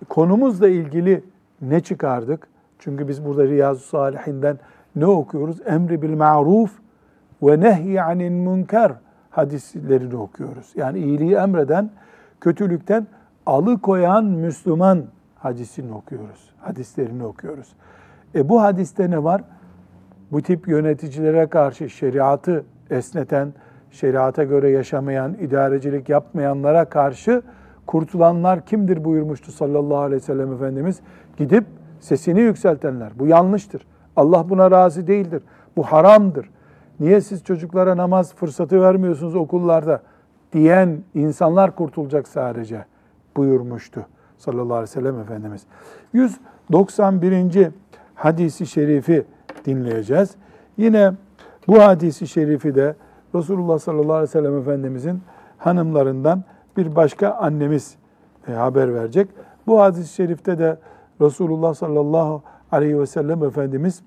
konumuzla 0.09 0.69
ilgili 0.69 1.25
ne 1.61 1.81
çıkardık? 1.81 2.49
Çünkü 2.79 3.09
biz 3.09 3.25
burada 3.25 3.45
Riyazu 3.47 3.85
Salihinden 3.85 4.59
ne 4.97 5.07
okuyoruz? 5.07 5.57
Emri 5.67 6.03
bil 6.03 6.17
ma'ruf 6.17 6.71
ve 7.43 7.61
nehy 7.61 8.01
anil 8.01 8.31
münker 8.31 8.93
hadislerini 9.31 10.17
okuyoruz. 10.17 10.73
Yani 10.77 10.99
iyiliği 10.99 11.35
emreden, 11.35 11.91
kötülükten 12.41 13.07
alıkoyan 13.47 14.25
Müslüman 14.25 15.05
hadisini 15.39 15.95
okuyoruz. 15.95 16.51
Hadislerini 16.61 17.25
okuyoruz. 17.25 17.73
E 18.35 18.49
bu 18.49 18.63
hadiste 18.63 19.11
ne 19.11 19.25
var? 19.25 19.43
Bu 20.33 20.43
tip 20.43 20.69
yöneticilere 20.69 21.47
karşı 21.47 21.91
şeriatı 21.91 22.65
esneten, 22.91 23.53
şeriata 23.91 24.45
göre 24.45 24.71
yaşamayan, 24.71 25.35
idarecilik 25.35 26.09
yapmayanlara 26.09 26.85
karşı 26.85 27.43
kurtulanlar 27.87 28.67
kimdir 28.67 29.05
buyurmuştu 29.05 29.53
sallallahu 29.53 29.99
aleyhi 29.99 30.23
ve 30.23 30.27
sellem 30.27 30.53
Efendimiz? 30.53 31.01
Gidip 31.37 31.65
sesini 32.01 32.41
yükseltenler. 32.41 33.13
Bu 33.19 33.27
yanlıştır. 33.27 33.87
Allah 34.17 34.49
buna 34.49 34.71
razı 34.71 35.07
değildir. 35.07 35.43
Bu 35.77 35.83
haramdır. 35.83 36.51
Niye 37.01 37.21
siz 37.21 37.45
çocuklara 37.45 37.97
namaz 37.97 38.35
fırsatı 38.35 38.83
vermiyorsunuz 38.83 39.35
okullarda 39.35 40.03
diyen 40.53 40.99
insanlar 41.15 41.77
kurtulacak 41.77 42.29
sadece 42.29 42.85
buyurmuştu 43.37 44.07
sallallahu 44.39 44.75
aleyhi 44.75 44.83
ve 44.83 44.87
sellem 44.87 45.21
Efendimiz. 45.21 45.63
191. 46.13 47.71
hadisi 48.15 48.67
şerifi 48.67 49.25
dinleyeceğiz. 49.65 50.35
Yine 50.77 51.13
bu 51.69 51.83
hadisi 51.83 52.29
şerifi 52.29 52.75
de 52.75 52.95
Resulullah 53.35 53.79
sallallahu 53.79 54.13
aleyhi 54.13 54.29
ve 54.29 54.33
sellem 54.33 54.59
Efendimizin 54.59 55.23
hanımlarından 55.59 56.45
bir 56.77 56.97
başka 56.97 57.31
annemiz 57.31 57.97
e, 58.49 58.53
haber 58.53 58.95
verecek. 58.95 59.29
Bu 59.67 59.81
hadis-i 59.81 60.15
şerifte 60.15 60.59
de 60.59 60.79
Resulullah 61.21 61.75
sallallahu 61.75 62.43
aleyhi 62.75 63.01
ve 63.01 63.07
sellem 63.07 63.45
Efendimiz 63.45 64.03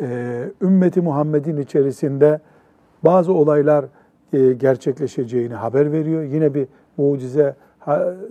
e, 0.00 0.50
ümmeti 0.62 1.00
Muhammed'in 1.00 1.56
içerisinde 1.56 2.40
bazı 3.04 3.32
olaylar 3.32 3.84
e, 4.32 4.52
gerçekleşeceğini 4.52 5.54
haber 5.54 5.92
veriyor. 5.92 6.22
Yine 6.22 6.54
bir 6.54 6.68
mucize 6.96 7.56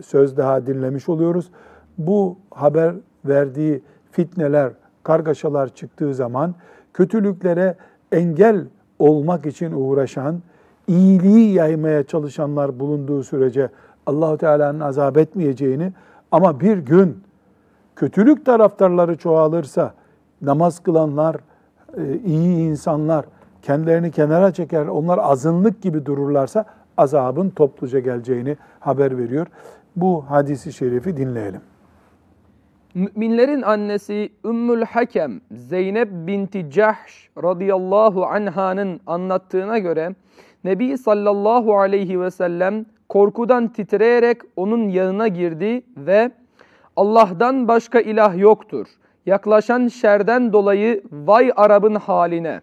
söz 0.05 0.37
daha 0.37 0.67
dinlemiş 0.67 1.09
oluyoruz. 1.09 1.51
Bu 1.97 2.37
haber 2.51 2.95
verdiği 3.25 3.81
fitneler, 4.11 4.71
kargaşalar 5.03 5.75
çıktığı 5.75 6.13
zaman 6.13 6.55
kötülüklere 6.93 7.75
engel 8.11 8.65
olmak 8.99 9.45
için 9.45 9.71
uğraşan, 9.71 10.41
iyiliği 10.87 11.53
yaymaya 11.53 12.03
çalışanlar 12.03 12.79
bulunduğu 12.79 13.23
sürece 13.23 13.69
Allahu 14.05 14.37
Teala'nın 14.37 14.79
azap 14.79 15.17
etmeyeceğini 15.17 15.93
ama 16.31 16.59
bir 16.59 16.77
gün 16.77 17.17
kötülük 17.95 18.45
taraftarları 18.45 19.17
çoğalırsa 19.17 19.93
namaz 20.41 20.79
kılanlar, 20.79 21.35
e, 21.97 22.17
iyi 22.25 22.57
insanlar 22.57 23.25
kendilerini 23.61 24.11
kenara 24.11 24.53
çeker, 24.53 24.85
onlar 24.85 25.19
azınlık 25.21 25.81
gibi 25.81 26.05
dururlarsa 26.05 26.65
azabın 26.97 27.49
topluca 27.49 27.99
geleceğini 27.99 28.57
haber 28.79 29.17
veriyor. 29.17 29.47
Bu 29.95 30.25
hadisi 30.29 30.73
şerifi 30.73 31.17
dinleyelim. 31.17 31.61
Müminlerin 32.93 33.61
annesi 33.61 34.29
Ümmül 34.45 34.81
Hakem 34.81 35.41
Zeynep 35.51 36.09
binti 36.11 36.71
Cahş 36.71 37.29
radıyallahu 37.43 38.25
anhanın 38.25 38.99
anlattığına 39.07 39.77
göre 39.77 40.15
Nebi 40.63 40.97
sallallahu 40.97 41.77
aleyhi 41.77 42.21
ve 42.21 42.31
sellem 42.31 42.85
korkudan 43.09 43.67
titreyerek 43.67 44.41
onun 44.55 44.89
yanına 44.89 45.27
girdi 45.27 45.81
ve 45.97 46.31
Allah'tan 46.95 47.67
başka 47.67 47.99
ilah 47.99 48.37
yoktur. 48.37 48.87
Yaklaşan 49.25 49.87
şerden 49.87 50.53
dolayı 50.53 51.03
vay 51.11 51.51
Arap'ın 51.55 51.95
haline. 51.95 52.61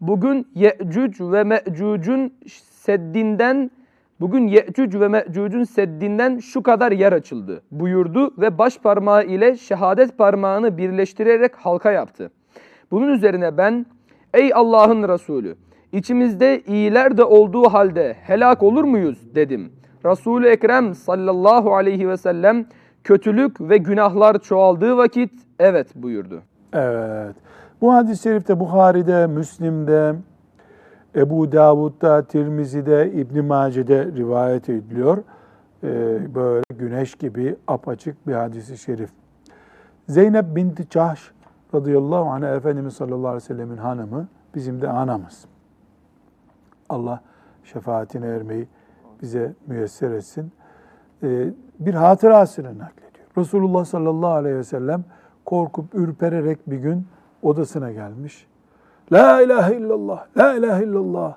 Bugün 0.00 0.46
Ye'cüc 0.54 1.32
ve 1.32 1.44
Me'cüc'ün 1.44 2.34
seddinden 2.70 3.70
Bugün 4.20 4.46
Ye'cüc 4.46 5.00
ve 5.00 5.08
Me'cüc'ün 5.08 5.64
seddinden 5.64 6.38
şu 6.38 6.62
kadar 6.62 6.92
yer 6.92 7.12
açıldı 7.12 7.62
buyurdu 7.70 8.34
ve 8.38 8.58
baş 8.58 8.78
parmağı 8.78 9.24
ile 9.24 9.56
şehadet 9.56 10.18
parmağını 10.18 10.78
birleştirerek 10.78 11.56
halka 11.56 11.92
yaptı. 11.92 12.30
Bunun 12.90 13.12
üzerine 13.12 13.56
ben 13.56 13.86
ey 14.34 14.50
Allah'ın 14.54 15.08
Resulü 15.08 15.56
içimizde 15.92 16.62
iyiler 16.66 17.16
de 17.16 17.24
olduğu 17.24 17.68
halde 17.68 18.16
helak 18.22 18.62
olur 18.62 18.84
muyuz 18.84 19.34
dedim. 19.34 19.72
Resul-i 20.04 20.46
Ekrem 20.46 20.94
sallallahu 20.94 21.74
aleyhi 21.74 22.08
ve 22.08 22.16
sellem 22.16 22.66
kötülük 23.04 23.60
ve 23.60 23.76
günahlar 23.76 24.38
çoğaldığı 24.38 24.96
vakit 24.96 25.32
evet 25.58 25.88
buyurdu. 25.94 26.42
Evet. 26.72 27.36
Bu 27.80 27.94
hadis-i 27.94 28.22
şerifte 28.22 28.60
Bukhari'de, 28.60 29.26
Müslim'de, 29.26 30.14
Ebu 31.16 31.52
Davud'da, 31.52 32.24
Tirmizi'de, 32.24 33.12
İbn 33.12 33.44
Mace'de 33.44 34.04
rivayet 34.04 34.68
ediliyor. 34.68 35.18
Ee, 35.84 36.34
böyle 36.34 36.62
güneş 36.74 37.14
gibi 37.14 37.56
apaçık 37.66 38.26
bir 38.26 38.32
hadisi 38.32 38.78
şerif. 38.78 39.10
Zeynep 40.08 40.56
binti 40.56 40.88
Cahş 40.90 41.30
radıyallahu 41.74 42.30
anh 42.30 42.56
Efendimiz 42.56 42.94
sallallahu 42.94 43.28
aleyhi 43.28 43.44
ve 43.44 43.46
sellemin 43.46 43.76
hanımı 43.76 44.28
bizim 44.54 44.80
de 44.80 44.88
anamız. 44.88 45.44
Allah 46.88 47.20
şefaatine 47.64 48.26
ermeyi 48.26 48.68
bize 49.22 49.54
müyesser 49.66 50.10
etsin. 50.10 50.52
Ee, 51.22 51.48
bir 51.80 51.94
hatırasını 51.94 52.78
naklediyor. 52.78 53.26
Resulullah 53.38 53.84
sallallahu 53.84 54.30
aleyhi 54.30 54.56
ve 54.56 54.64
sellem 54.64 55.04
korkup 55.44 55.94
ürpererek 55.94 56.70
bir 56.70 56.78
gün 56.78 57.06
odasına 57.42 57.92
gelmiş. 57.92 58.46
La 59.12 59.42
ilahe 59.42 59.76
illallah, 59.76 60.26
la 60.36 60.54
ilahe 60.54 60.84
illallah. 60.84 61.34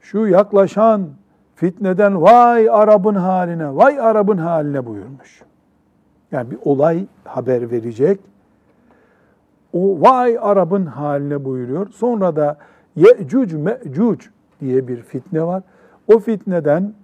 Şu 0.00 0.26
yaklaşan 0.26 1.08
fitneden 1.54 2.22
vay 2.22 2.70
Arap'ın 2.70 3.14
haline, 3.14 3.76
vay 3.76 4.00
Arap'ın 4.00 4.38
haline 4.38 4.86
buyurmuş. 4.86 5.42
Yani 6.32 6.50
bir 6.50 6.58
olay 6.64 7.06
haber 7.24 7.70
verecek. 7.70 8.20
O 9.72 10.00
vay 10.00 10.38
Arap'ın 10.40 10.86
haline 10.86 11.44
buyuruyor. 11.44 11.90
Sonra 11.90 12.36
da 12.36 12.56
Ye'cuc 12.96 13.56
Me'cuc 13.56 14.26
diye 14.60 14.88
bir 14.88 15.02
fitne 15.02 15.42
var. 15.42 15.62
O 16.14 16.18
fitneden 16.18 16.94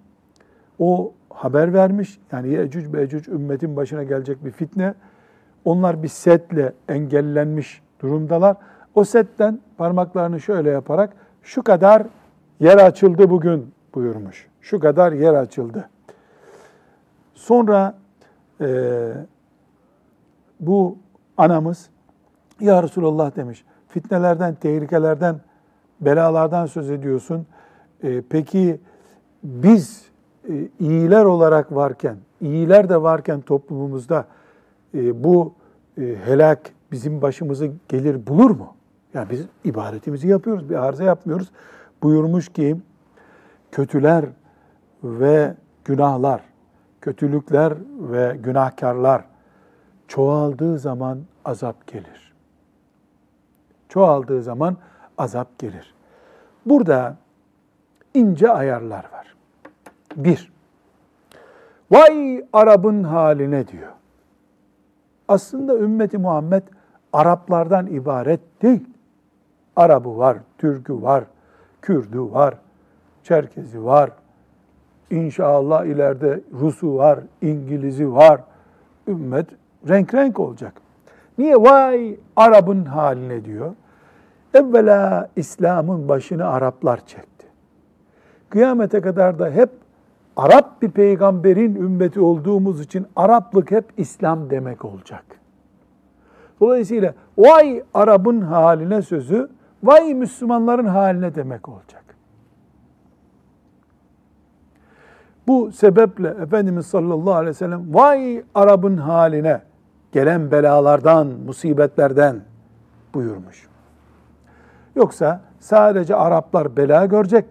o 0.78 1.12
haber 1.34 1.74
vermiş. 1.74 2.18
Yani 2.32 2.48
Ye'cuc 2.48 2.88
Me'cuc 2.88 3.32
ümmetin 3.32 3.76
başına 3.76 4.02
gelecek 4.02 4.44
bir 4.44 4.50
fitne. 4.50 4.94
Onlar 5.64 6.02
bir 6.02 6.08
setle 6.08 6.72
engellenmiş 6.88 7.82
durumdalar. 8.00 8.56
O 8.94 9.04
setten 9.04 9.60
parmaklarını 9.78 10.40
şöyle 10.40 10.70
yaparak 10.70 11.12
şu 11.42 11.62
kadar 11.62 12.06
yer 12.60 12.76
açıldı 12.76 13.30
bugün 13.30 13.74
buyurmuş. 13.94 14.48
Şu 14.60 14.80
kadar 14.80 15.12
yer 15.12 15.34
açıldı. 15.34 15.88
Sonra 17.34 17.94
e, 18.60 18.66
bu 20.60 20.98
anamız 21.36 21.90
ya 22.60 22.82
Resulallah 22.82 23.36
demiş 23.36 23.64
fitnelerden, 23.92 24.54
tehlikelerden, 24.54 25.40
belalardan 26.00 26.66
söz 26.66 26.90
ediyorsun. 26.90 27.46
E, 28.02 28.22
peki 28.30 28.80
biz 29.42 30.04
iyiler 30.80 31.24
olarak 31.24 31.74
varken, 31.74 32.16
iyiler 32.40 32.88
de 32.88 33.02
varken 33.02 33.40
toplumumuzda 33.40 34.26
e, 34.94 35.24
bu 35.24 35.54
e, 35.98 36.16
helak 36.24 36.60
bizim 36.92 37.22
başımızı 37.22 37.70
gelir 37.88 38.26
bulur 38.26 38.50
mu? 38.50 38.74
Yani 39.14 39.30
biz 39.30 39.46
ibadetimizi 39.64 40.28
yapıyoruz, 40.28 40.70
bir 40.70 40.74
arıza 40.74 41.04
yapmıyoruz. 41.04 41.50
Buyurmuş 42.02 42.48
ki 42.48 42.76
kötüler 43.72 44.24
ve 45.04 45.54
günahlar, 45.84 46.40
kötülükler 47.00 47.74
ve 48.00 48.36
günahkarlar 48.42 49.24
çoğaldığı 50.08 50.78
zaman 50.78 51.18
azap 51.44 51.86
gelir. 51.86 52.32
Çoğaldığı 53.88 54.42
zaman 54.42 54.76
azap 55.18 55.58
gelir. 55.58 55.94
Burada 56.66 57.16
ince 58.14 58.50
ayarlar 58.50 59.04
var. 59.12 59.34
Bir, 60.16 60.52
vay 61.90 62.44
Arap'ın 62.52 63.02
haline 63.02 63.68
diyor. 63.68 63.92
Aslında 65.28 65.78
ümmeti 65.78 66.18
Muhammed 66.18 66.62
Araplardan 67.12 67.86
ibaret 67.86 68.40
değil. 68.62 68.86
Arabı 69.76 70.18
var, 70.18 70.36
Türk'ü 70.58 71.02
var, 71.02 71.24
Kürdü 71.82 72.20
var, 72.20 72.54
Çerkezi 73.22 73.84
var. 73.84 74.10
İnşallah 75.10 75.84
ileride 75.84 76.40
Rus'u 76.52 76.96
var, 76.96 77.20
İngiliz'i 77.42 78.12
var. 78.12 78.40
Ümmet 79.08 79.46
renk 79.88 80.14
renk 80.14 80.40
olacak. 80.40 80.72
Niye? 81.38 81.56
Vay 81.56 82.16
Arap'ın 82.36 82.84
haline 82.84 83.44
diyor. 83.44 83.74
Evvela 84.54 85.28
İslam'ın 85.36 86.08
başını 86.08 86.46
Araplar 86.48 87.06
çekti. 87.06 87.46
Kıyamete 88.50 89.00
kadar 89.00 89.38
da 89.38 89.50
hep 89.50 89.70
Arap 90.36 90.82
bir 90.82 90.90
peygamberin 90.90 91.74
ümmeti 91.74 92.20
olduğumuz 92.20 92.80
için 92.80 93.06
Araplık 93.16 93.70
hep 93.70 93.84
İslam 93.96 94.50
demek 94.50 94.84
olacak. 94.84 95.24
Dolayısıyla 96.60 97.14
vay 97.38 97.82
Arap'ın 97.94 98.40
haline 98.40 99.02
sözü 99.02 99.48
vay 99.82 100.14
Müslümanların 100.14 100.86
haline 100.86 101.34
demek 101.34 101.68
olacak. 101.68 102.02
Bu 105.46 105.72
sebeple 105.72 106.28
Efendimiz 106.28 106.86
sallallahu 106.86 107.34
aleyhi 107.34 107.50
ve 107.50 107.54
sellem 107.54 107.94
vay 107.94 108.44
Arap'ın 108.54 108.96
haline 108.96 109.62
gelen 110.12 110.50
belalardan, 110.50 111.26
musibetlerden 111.26 112.40
buyurmuş. 113.14 113.68
Yoksa 114.96 115.40
sadece 115.60 116.16
Araplar 116.16 116.76
bela 116.76 117.06
görecek, 117.06 117.44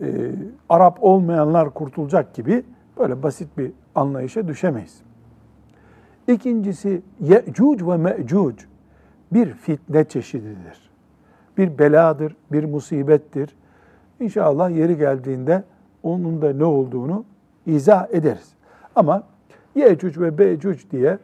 e, 0.00 0.32
Arap 0.68 0.98
olmayanlar 1.00 1.70
kurtulacak 1.70 2.34
gibi 2.34 2.64
böyle 2.98 3.22
basit 3.22 3.58
bir 3.58 3.72
anlayışa 3.94 4.48
düşemeyiz. 4.48 5.02
İkincisi 6.28 7.02
Ye'cuc 7.20 7.86
ve 7.86 7.96
Me'cuc 7.96 8.64
bir 9.32 9.52
fitne 9.52 10.04
çeşididir. 10.04 10.90
Bir 11.58 11.78
beladır, 11.78 12.36
bir 12.52 12.64
musibettir. 12.64 13.56
İnşallah 14.20 14.70
yeri 14.70 14.96
geldiğinde 14.96 15.64
onun 16.02 16.42
da 16.42 16.52
ne 16.52 16.64
olduğunu 16.64 17.24
izah 17.66 18.06
ederiz. 18.10 18.52
Ama 18.94 19.22
Ye'cuc 19.74 20.20
ve 20.20 20.38
Be'cuc 20.38 20.90
diye 20.90 21.18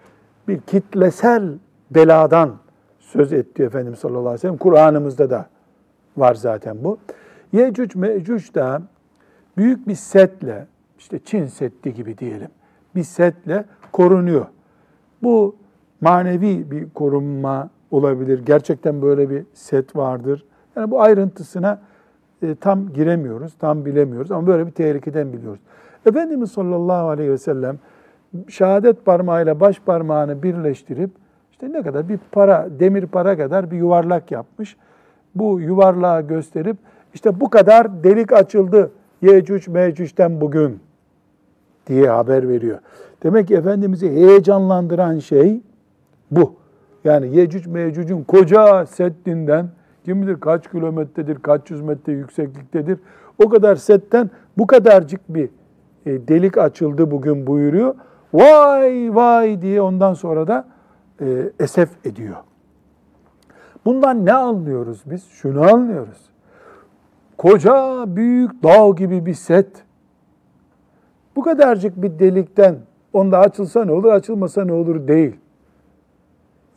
bir 0.48 0.60
kitlesel 0.60 1.52
beladan 1.90 2.56
söz 2.98 3.32
etti 3.32 3.62
Efendimiz 3.62 3.98
sallallahu 3.98 4.20
aleyhi 4.20 4.34
ve 4.34 4.38
sellem. 4.38 4.56
Kur'an'ımızda 4.56 5.30
da 5.30 5.46
var 6.16 6.34
zaten 6.34 6.76
bu. 6.84 6.98
Yecüc 7.54 7.98
Mecüc 7.98 8.54
da 8.54 8.82
büyük 9.56 9.88
bir 9.88 9.94
setle, 9.94 10.66
işte 10.98 11.18
Çin 11.18 11.46
Seddi 11.46 11.94
gibi 11.94 12.18
diyelim, 12.18 12.48
bir 12.94 13.02
setle 13.02 13.64
korunuyor. 13.92 14.46
Bu 15.22 15.56
manevi 16.00 16.70
bir 16.70 16.90
korunma 16.90 17.70
olabilir. 17.90 18.42
Gerçekten 18.46 19.02
böyle 19.02 19.30
bir 19.30 19.44
set 19.52 19.96
vardır. 19.96 20.44
Yani 20.76 20.90
bu 20.90 21.00
ayrıntısına 21.00 21.80
e, 22.42 22.54
tam 22.54 22.92
giremiyoruz, 22.92 23.54
tam 23.58 23.84
bilemiyoruz 23.84 24.32
ama 24.32 24.46
böyle 24.46 24.66
bir 24.66 24.72
tehlikeden 24.72 25.32
biliyoruz. 25.32 25.60
Efendimiz 26.06 26.52
sallallahu 26.52 27.08
aleyhi 27.08 27.30
ve 27.30 27.38
sellem 27.38 27.78
şehadet 28.48 29.04
parmağıyla 29.04 29.60
baş 29.60 29.80
parmağını 29.80 30.42
birleştirip 30.42 31.10
işte 31.52 31.72
ne 31.72 31.82
kadar 31.82 32.08
bir 32.08 32.18
para, 32.32 32.68
demir 32.78 33.06
para 33.06 33.36
kadar 33.36 33.70
bir 33.70 33.76
yuvarlak 33.76 34.30
yapmış. 34.30 34.76
Bu 35.34 35.60
yuvarlağı 35.60 36.22
gösterip 36.22 36.76
işte 37.14 37.40
bu 37.40 37.50
kadar 37.50 38.04
delik 38.04 38.32
açıldı 38.32 38.90
Yecüc 39.22 39.70
Mecüc'ten 39.70 40.40
bugün 40.40 40.80
diye 41.86 42.08
haber 42.08 42.48
veriyor. 42.48 42.78
Demek 43.22 43.48
ki 43.48 43.54
Efendimiz'i 43.54 44.10
heyecanlandıran 44.10 45.18
şey 45.18 45.60
bu. 46.30 46.54
Yani 47.04 47.36
Yecüc 47.36 47.70
Mecüc'ün 47.70 48.24
koca 48.24 48.86
seddinden 48.86 49.68
kim 50.04 50.22
bilir 50.22 50.40
kaç 50.40 50.70
kilometredir, 50.70 51.38
kaç 51.38 51.70
yüz 51.70 51.80
metre 51.80 52.12
yüksekliktedir. 52.12 52.98
O 53.44 53.48
kadar 53.48 53.76
setten 53.76 54.30
bu 54.58 54.66
kadarcık 54.66 55.20
bir 55.28 55.48
e, 56.06 56.28
delik 56.28 56.58
açıldı 56.58 57.10
bugün 57.10 57.46
buyuruyor. 57.46 57.94
Vay 58.34 59.14
vay 59.14 59.62
diye 59.62 59.82
ondan 59.82 60.14
sonra 60.14 60.46
da 60.46 60.64
e, 61.20 61.26
esef 61.60 62.06
ediyor. 62.06 62.36
Bundan 63.84 64.26
ne 64.26 64.32
anlıyoruz 64.32 65.02
biz? 65.06 65.24
Şunu 65.24 65.74
anlıyoruz. 65.74 66.33
Koca 67.44 68.04
büyük 68.16 68.62
dağ 68.62 68.88
gibi 68.96 69.26
bir 69.26 69.34
set. 69.34 69.66
Bu 71.36 71.42
kadarcık 71.42 72.02
bir 72.02 72.18
delikten 72.18 72.76
onda 73.12 73.38
açılsa 73.38 73.84
ne 73.84 73.92
olur, 73.92 74.12
açılmasa 74.12 74.64
ne 74.64 74.72
olur 74.72 75.08
değil. 75.08 75.36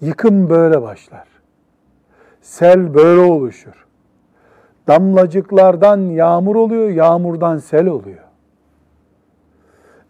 Yıkım 0.01 0.49
böyle 0.49 0.81
başlar. 0.81 1.27
Sel 2.41 2.93
böyle 2.93 3.21
oluşur. 3.21 3.85
Damlacıklardan 4.87 5.97
yağmur 5.97 6.55
oluyor, 6.55 6.89
yağmurdan 6.89 7.57
sel 7.57 7.87
oluyor. 7.87 8.23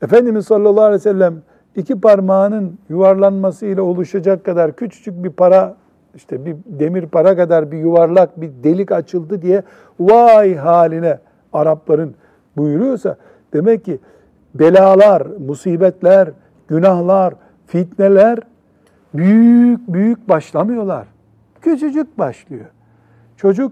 Efendimiz 0.02 0.46
sallallahu 0.46 0.84
aleyhi 0.84 1.00
ve 1.00 1.04
sellem 1.04 1.42
iki 1.76 2.02
parmağının 2.02 2.80
yuvarlanmasıyla 2.90 3.84
oluşacak 3.84 4.46
kadar 4.46 4.76
küçücük 4.76 5.24
bir 5.24 5.32
para 5.32 5.76
işte 6.18 6.46
bir 6.46 6.56
demir 6.66 7.06
para 7.06 7.36
kadar 7.36 7.72
bir 7.72 7.78
yuvarlak 7.78 8.42
bir 8.42 8.52
delik 8.64 8.92
açıldı 8.92 9.42
diye 9.42 9.64
vay 10.00 10.56
haline 10.56 11.20
Arapların 11.54 12.16
buyuruyorsa 12.58 13.16
demek 13.54 13.86
ki 13.86 14.00
belalar, 14.56 15.28
musibetler, 15.48 16.30
günahlar, 16.68 17.34
fitneler 17.68 18.40
büyük 19.14 19.88
büyük 19.88 20.30
başlamıyorlar. 20.30 21.08
Küçücük 21.62 22.18
başlıyor. 22.18 22.66
Çocuk 23.38 23.72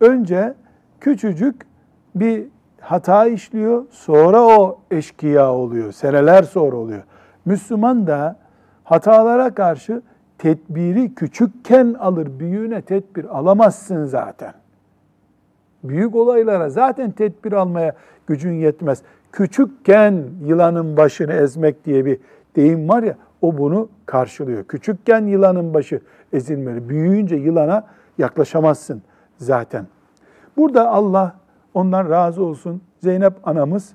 önce 0.00 0.54
küçücük 1.00 1.66
bir 2.14 2.44
hata 2.80 3.26
işliyor, 3.26 3.84
sonra 3.90 4.42
o 4.42 4.78
eşkıya 4.90 5.52
oluyor. 5.52 5.92
Seneler 5.92 6.42
sonra 6.42 6.76
oluyor. 6.76 7.02
Müslüman 7.44 8.06
da 8.06 8.36
hatalara 8.84 9.54
karşı 9.54 10.02
tedbiri 10.40 11.14
küçükken 11.14 11.94
alır, 11.98 12.28
büyüğüne 12.38 12.82
tedbir 12.82 13.38
alamazsın 13.38 14.04
zaten. 14.04 14.52
Büyük 15.84 16.14
olaylara 16.14 16.70
zaten 16.70 17.10
tedbir 17.10 17.52
almaya 17.52 17.94
gücün 18.26 18.52
yetmez. 18.52 19.02
Küçükken 19.32 20.24
yılanın 20.44 20.96
başını 20.96 21.32
ezmek 21.32 21.84
diye 21.84 22.04
bir 22.04 22.18
deyim 22.56 22.88
var 22.88 23.02
ya, 23.02 23.16
o 23.42 23.58
bunu 23.58 23.88
karşılıyor. 24.06 24.64
Küçükken 24.64 25.26
yılanın 25.26 25.74
başı 25.74 26.00
ezilmeli. 26.32 26.88
Büyüyünce 26.88 27.36
yılana 27.36 27.86
yaklaşamazsın 28.18 29.02
zaten. 29.38 29.86
Burada 30.56 30.90
Allah 30.90 31.36
ondan 31.74 32.10
razı 32.10 32.44
olsun 32.44 32.82
Zeynep 33.00 33.48
anamız 33.48 33.92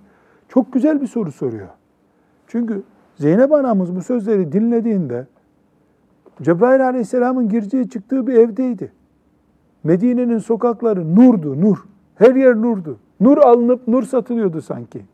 çok 0.49 0.73
güzel 0.73 1.01
bir 1.01 1.07
soru 1.07 1.31
soruyor. 1.31 1.67
Çünkü 2.47 2.83
Zeynep 3.15 3.51
anamız 3.51 3.95
bu 3.95 4.01
sözleri 4.01 4.51
dinlediğinde 4.51 5.25
Cebrail 6.41 6.85
aleyhisselamın 6.85 7.49
gireceği 7.49 7.89
çıktığı 7.89 8.27
bir 8.27 8.33
evdeydi. 8.33 8.91
Medine'nin 9.83 10.37
sokakları 10.37 11.15
nurdu, 11.15 11.61
nur. 11.61 11.77
Her 12.15 12.35
yer 12.35 12.55
nurdu. 12.55 12.97
Nur 13.19 13.37
alınıp 13.37 13.87
nur 13.87 14.03
satılıyordu 14.03 14.61
sanki. 14.61 15.05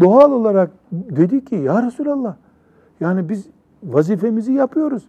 Doğal 0.00 0.32
olarak 0.32 0.70
dedi 0.92 1.44
ki 1.44 1.54
ya 1.54 1.82
Resulallah 1.82 2.36
yani 3.00 3.28
biz 3.28 3.46
vazifemizi 3.84 4.52
yapıyoruz. 4.52 5.08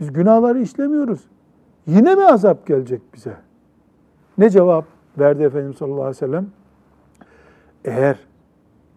Biz 0.00 0.12
günahları 0.12 0.60
işlemiyoruz. 0.60 1.28
Yine 1.86 2.14
mi 2.14 2.24
azap 2.24 2.66
gelecek 2.66 3.02
bize? 3.14 3.36
Ne 4.38 4.50
cevap 4.50 4.84
verdi 5.18 5.42
Efendimiz 5.42 5.76
sallallahu 5.76 6.00
aleyhi 6.00 6.16
ve 6.16 6.26
sellem? 6.26 6.46
Eğer 7.84 8.18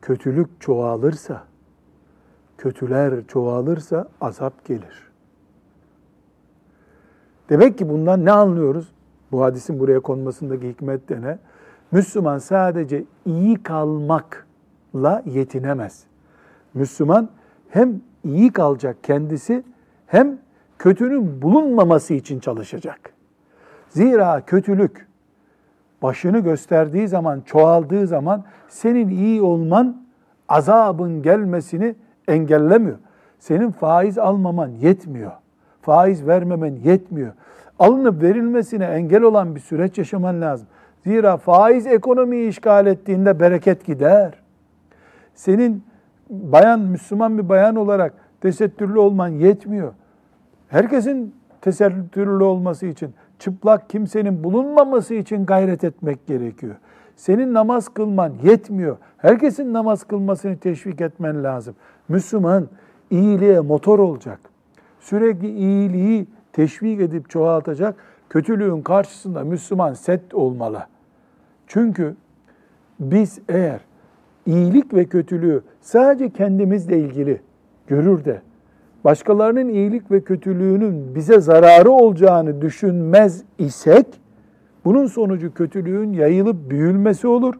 kötülük 0.01 0.61
çoğalırsa, 0.61 1.43
kötüler 2.57 3.27
çoğalırsa 3.27 4.07
azap 4.21 4.65
gelir. 4.65 5.10
Demek 7.51 7.77
ki 7.77 7.89
bundan 7.89 8.25
ne 8.25 8.31
anlıyoruz? 8.31 8.91
Bu 9.31 9.41
hadisin 9.41 9.79
buraya 9.79 9.99
konmasındaki 9.99 10.69
hikmet 10.69 11.09
de 11.09 11.21
ne? 11.21 11.37
Müslüman 11.91 12.37
sadece 12.37 13.03
iyi 13.25 13.63
kalmakla 13.63 15.23
yetinemez. 15.25 16.03
Müslüman 16.73 17.29
hem 17.69 18.01
iyi 18.23 18.51
kalacak 18.51 18.97
kendisi 19.03 19.63
hem 20.07 20.37
kötünün 20.79 21.41
bulunmaması 21.41 22.13
için 22.13 22.39
çalışacak. 22.39 22.99
Zira 23.89 24.41
kötülük 24.45 25.07
başını 26.01 26.39
gösterdiği 26.39 27.07
zaman, 27.07 27.41
çoğaldığı 27.41 28.07
zaman 28.07 28.43
senin 28.67 29.09
iyi 29.09 29.41
olman 29.41 30.05
azabın 30.49 31.21
gelmesini 31.21 31.95
engellemiyor. 32.27 32.97
Senin 33.39 33.71
faiz 33.71 34.17
almaman 34.17 34.67
yetmiyor. 34.67 35.31
Faiz 35.81 36.27
vermemen 36.27 36.75
yetmiyor. 36.83 37.31
Alınıp 37.79 38.21
verilmesine 38.21 38.85
engel 38.85 39.21
olan 39.21 39.55
bir 39.55 39.59
süreç 39.59 39.97
yaşaman 39.97 40.41
lazım. 40.41 40.67
Zira 41.05 41.37
faiz 41.37 41.87
ekonomiyi 41.87 42.49
işgal 42.49 42.87
ettiğinde 42.87 43.39
bereket 43.39 43.85
gider. 43.85 44.33
Senin 45.35 45.83
bayan, 46.29 46.79
Müslüman 46.79 47.37
bir 47.37 47.49
bayan 47.49 47.75
olarak 47.75 48.13
tesettürlü 48.41 48.99
olman 48.99 49.27
yetmiyor. 49.27 49.93
Herkesin 50.67 51.35
tesettürlü 51.61 52.43
olması 52.43 52.85
için, 52.85 53.13
çıplak 53.39 53.89
kimsenin 53.89 54.43
bulunmaması 54.43 55.13
için 55.13 55.45
gayret 55.45 55.83
etmek 55.83 56.27
gerekiyor. 56.27 56.75
Senin 57.15 57.53
namaz 57.53 57.89
kılman 57.89 58.33
yetmiyor. 58.43 58.97
Herkesin 59.17 59.73
namaz 59.73 60.03
kılmasını 60.03 60.57
teşvik 60.57 61.01
etmen 61.01 61.43
lazım. 61.43 61.75
Müslüman 62.09 62.67
iyiliğe 63.09 63.59
motor 63.59 63.99
olacak. 63.99 64.50
Sürekli 65.01 65.49
iyiliği 65.49 66.27
teşvik 66.53 67.01
edip 67.01 67.29
çoğaltacak. 67.29 67.95
Kötülüğün 68.29 68.81
karşısında 68.81 69.43
Müslüman 69.43 69.93
set 69.93 70.33
olmalı. 70.33 70.87
Çünkü 71.67 72.15
biz 72.99 73.39
eğer 73.49 73.79
iyilik 74.45 74.93
ve 74.93 75.05
kötülüğü 75.05 75.61
sadece 75.81 76.29
kendimizle 76.29 76.99
ilgili 76.99 77.41
görür 77.87 78.25
de 78.25 78.41
başkalarının 79.03 79.69
iyilik 79.69 80.11
ve 80.11 80.21
kötülüğünün 80.21 81.15
bize 81.15 81.39
zararı 81.39 81.91
olacağını 81.91 82.61
düşünmez 82.61 83.43
isek 83.57 84.05
bunun 84.85 85.05
sonucu 85.05 85.53
kötülüğün 85.53 86.13
yayılıp 86.13 86.69
büyülmesi 86.69 87.27
olur. 87.27 87.55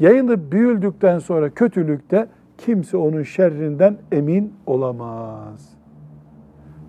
Yayılıp 0.00 0.52
büyüldükten 0.52 1.18
sonra 1.18 1.50
kötülükte 1.50 2.26
kimse 2.58 2.96
onun 2.96 3.22
şerrinden 3.22 3.96
emin 4.12 4.52
olamaz. 4.66 5.73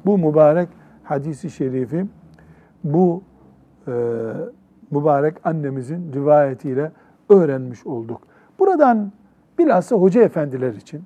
Bu 0.06 0.18
mübarek 0.18 0.70
hadisi 1.04 1.50
şerifi 1.50 2.06
bu 2.84 3.24
e, 3.88 3.92
mübarek 4.92 5.36
annemizin 5.44 6.14
rivayetiyle 6.14 6.92
öğrenmiş 7.30 7.86
olduk. 7.86 8.22
Buradan 8.60 9.12
bilhassa 9.60 9.96
hoca 9.96 10.22
efendiler 10.22 10.74
için 10.74 11.04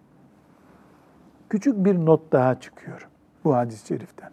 küçük 1.49 1.85
bir 1.85 2.05
not 2.05 2.31
daha 2.31 2.59
çıkıyor 2.59 3.07
bu 3.43 3.55
hadis-i 3.55 3.87
şeriften. 3.87 4.29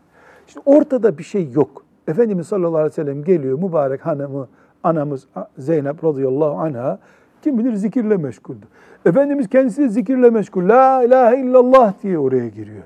Şimdi 0.46 0.62
ortada 0.66 1.18
bir 1.18 1.22
şey 1.22 1.50
yok. 1.50 1.84
Efendimiz 2.08 2.46
sallallahu 2.46 2.76
aleyhi 2.76 2.90
ve 2.90 2.94
sellem 2.94 3.24
geliyor 3.24 3.58
mübarek 3.58 4.06
hanımı, 4.06 4.48
anamız 4.82 5.28
Zeynep 5.58 6.04
radıyallahu 6.04 6.58
anha 6.58 6.98
kim 7.42 7.58
bilir 7.58 7.74
zikirle 7.74 8.16
meşguldü. 8.16 8.66
Efendimiz 9.06 9.48
kendisi 9.48 9.82
de 9.82 9.88
zikirle 9.88 10.30
meşgul. 10.30 10.68
La 10.68 11.02
ilahe 11.02 11.40
illallah 11.40 12.02
diye 12.02 12.18
oraya 12.18 12.48
giriyor. 12.48 12.84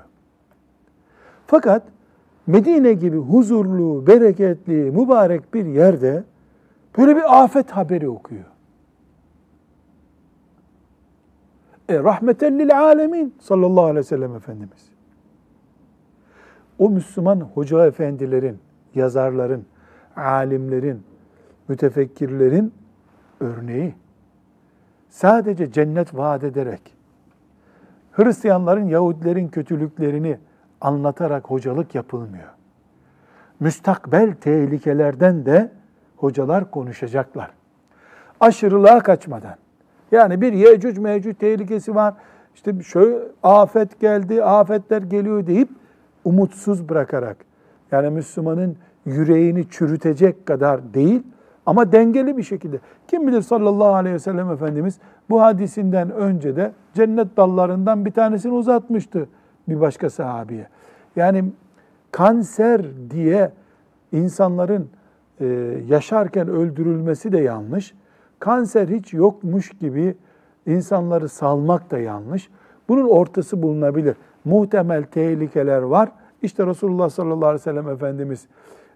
Fakat 1.51 1.83
Medine 2.47 2.93
gibi 2.93 3.17
huzurlu, 3.17 4.07
bereketli, 4.07 4.91
mübarek 4.91 5.53
bir 5.53 5.65
yerde 5.65 6.23
böyle 6.97 7.15
bir 7.15 7.43
afet 7.43 7.71
haberi 7.71 8.09
okuyor. 8.09 8.45
E, 11.89 11.99
rahmeten 11.99 12.59
lil 12.59 12.79
alemin 12.79 13.35
sallallahu 13.39 13.83
aleyhi 13.83 13.97
ve 13.97 14.03
sellem 14.03 14.35
Efendimiz. 14.35 14.89
O 16.79 16.89
Müslüman 16.89 17.39
hoca 17.39 17.85
efendilerin, 17.85 18.59
yazarların, 18.95 19.65
alimlerin, 20.15 21.03
mütefekkirlerin 21.67 22.73
örneği. 23.39 23.93
Sadece 25.09 25.71
cennet 25.71 26.17
vaat 26.17 26.43
ederek, 26.43 26.95
Hristiyanların, 28.11 28.85
Yahudilerin 28.85 29.47
kötülüklerini 29.47 30.37
anlatarak 30.81 31.45
hocalık 31.45 31.95
yapılmıyor. 31.95 32.49
Müstakbel 33.59 34.33
tehlikelerden 34.33 35.45
de 35.45 35.71
hocalar 36.17 36.71
konuşacaklar. 36.71 37.51
Aşırılığa 38.39 38.99
kaçmadan. 38.99 39.55
Yani 40.11 40.41
bir 40.41 40.53
Yecüc 40.53 41.01
Mecüc 41.01 41.33
tehlikesi 41.33 41.95
var. 41.95 42.13
İşte 42.55 42.83
şöyle 42.83 43.17
afet 43.43 43.99
geldi, 43.99 44.43
afetler 44.43 45.01
geliyor 45.01 45.47
deyip 45.47 45.69
umutsuz 46.25 46.89
bırakarak. 46.89 47.37
Yani 47.91 48.09
Müslümanın 48.09 48.77
yüreğini 49.05 49.69
çürütecek 49.69 50.45
kadar 50.45 50.93
değil 50.93 51.23
ama 51.65 51.91
dengeli 51.91 52.37
bir 52.37 52.43
şekilde. 52.43 52.79
Kim 53.07 53.27
bilir 53.27 53.41
sallallahu 53.41 53.93
aleyhi 53.93 54.15
ve 54.15 54.19
sellem 54.19 54.51
Efendimiz 54.51 54.99
bu 55.29 55.41
hadisinden 55.41 56.11
önce 56.11 56.55
de 56.55 56.71
cennet 56.93 57.37
dallarından 57.37 58.05
bir 58.05 58.11
tanesini 58.11 58.53
uzatmıştı 58.53 59.27
bir 59.67 59.81
başka 59.81 60.09
sahabiye. 60.09 60.67
Yani 61.15 61.45
kanser 62.11 62.81
diye 63.09 63.51
insanların 64.11 64.89
e, 65.39 65.45
yaşarken 65.87 66.47
öldürülmesi 66.47 67.31
de 67.31 67.39
yanlış. 67.39 67.93
Kanser 68.39 68.87
hiç 68.87 69.13
yokmuş 69.13 69.69
gibi 69.69 70.15
insanları 70.65 71.29
salmak 71.29 71.91
da 71.91 71.99
yanlış. 71.99 72.49
Bunun 72.89 73.09
ortası 73.09 73.63
bulunabilir. 73.63 74.15
Muhtemel 74.45 75.03
tehlikeler 75.03 75.81
var. 75.81 76.09
İşte 76.41 76.65
Resulullah 76.65 77.09
sallallahu 77.09 77.45
aleyhi 77.45 77.59
ve 77.59 77.63
sellem 77.63 77.89
Efendimiz 77.89 78.47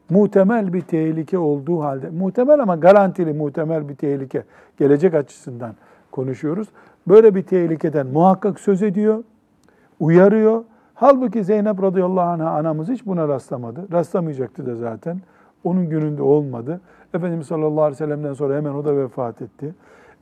muhtemel 0.09 0.73
bir 0.73 0.81
tehlike 0.81 1.37
olduğu 1.37 1.83
halde, 1.83 2.09
muhtemel 2.09 2.59
ama 2.59 2.75
garantili 2.75 3.33
muhtemel 3.33 3.89
bir 3.89 3.95
tehlike, 3.95 4.43
gelecek 4.77 5.13
açısından 5.13 5.75
konuşuyoruz. 6.11 6.67
böyle 7.07 7.35
bir 7.35 7.43
tehlikeden 7.43 8.07
muhakkak 8.07 8.59
söz 8.59 8.83
ediyor, 8.83 9.23
uyarıyor. 9.99 10.63
Halbuki 10.93 11.43
Zeynep 11.43 11.83
radıyallahu 11.83 12.29
anh'a 12.29 12.49
anamız 12.49 12.89
hiç 12.89 13.05
buna 13.05 13.27
rastlamadı. 13.27 13.91
Rastlamayacaktı 13.91 14.65
da 14.65 14.75
zaten. 14.75 15.21
Onun 15.63 15.89
gününde 15.89 16.21
olmadı. 16.21 16.81
Efendimiz 17.13 17.47
sallallahu 17.47 17.81
aleyhi 17.81 17.93
ve 17.93 18.05
sellem'den 18.05 18.33
sonra 18.33 18.55
hemen 18.55 18.73
o 18.73 18.85
da 18.85 18.97
vefat 18.97 19.41
etti. 19.41 19.75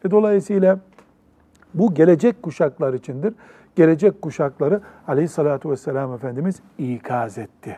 E 0.05 0.11
dolayısıyla 0.11 0.79
bu 1.73 1.93
gelecek 1.93 2.43
kuşaklar 2.43 2.93
içindir. 2.93 3.33
Gelecek 3.75 4.21
kuşakları 4.21 4.81
aleyhissalatü 5.07 5.69
vesselam 5.69 6.13
Efendimiz 6.13 6.61
ikaz 6.77 7.37
etti. 7.37 7.77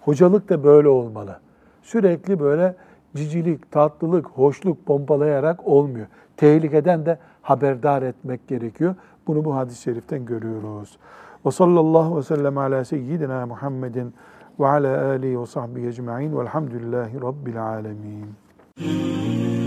Hocalık 0.00 0.48
da 0.48 0.64
böyle 0.64 0.88
olmalı. 0.88 1.38
Sürekli 1.82 2.40
böyle 2.40 2.74
cicilik, 3.16 3.72
tatlılık, 3.72 4.26
hoşluk 4.26 4.86
pompalayarak 4.86 5.66
olmuyor. 5.66 6.06
Tehlikeden 6.36 7.06
de 7.06 7.18
haberdar 7.42 8.02
etmek 8.02 8.48
gerekiyor. 8.48 8.94
Bunu 9.26 9.44
bu 9.44 9.54
hadis-i 9.54 9.82
şeriften 9.82 10.26
görüyoruz. 10.26 10.98
Ve 11.46 11.50
sallallahu 11.50 12.16
ve 12.16 12.22
sellem 12.22 12.58
ala 12.58 12.84
seyyidina 12.84 13.46
Muhammedin 13.46 14.14
ve 14.60 14.68
ala 14.68 15.06
alihi 15.06 15.40
ve 15.40 15.46
sahbihi 15.46 15.86
ecma'in 15.86 16.38
velhamdülillahi 16.38 17.20
rabbil 17.20 17.64
alemin. 17.64 19.61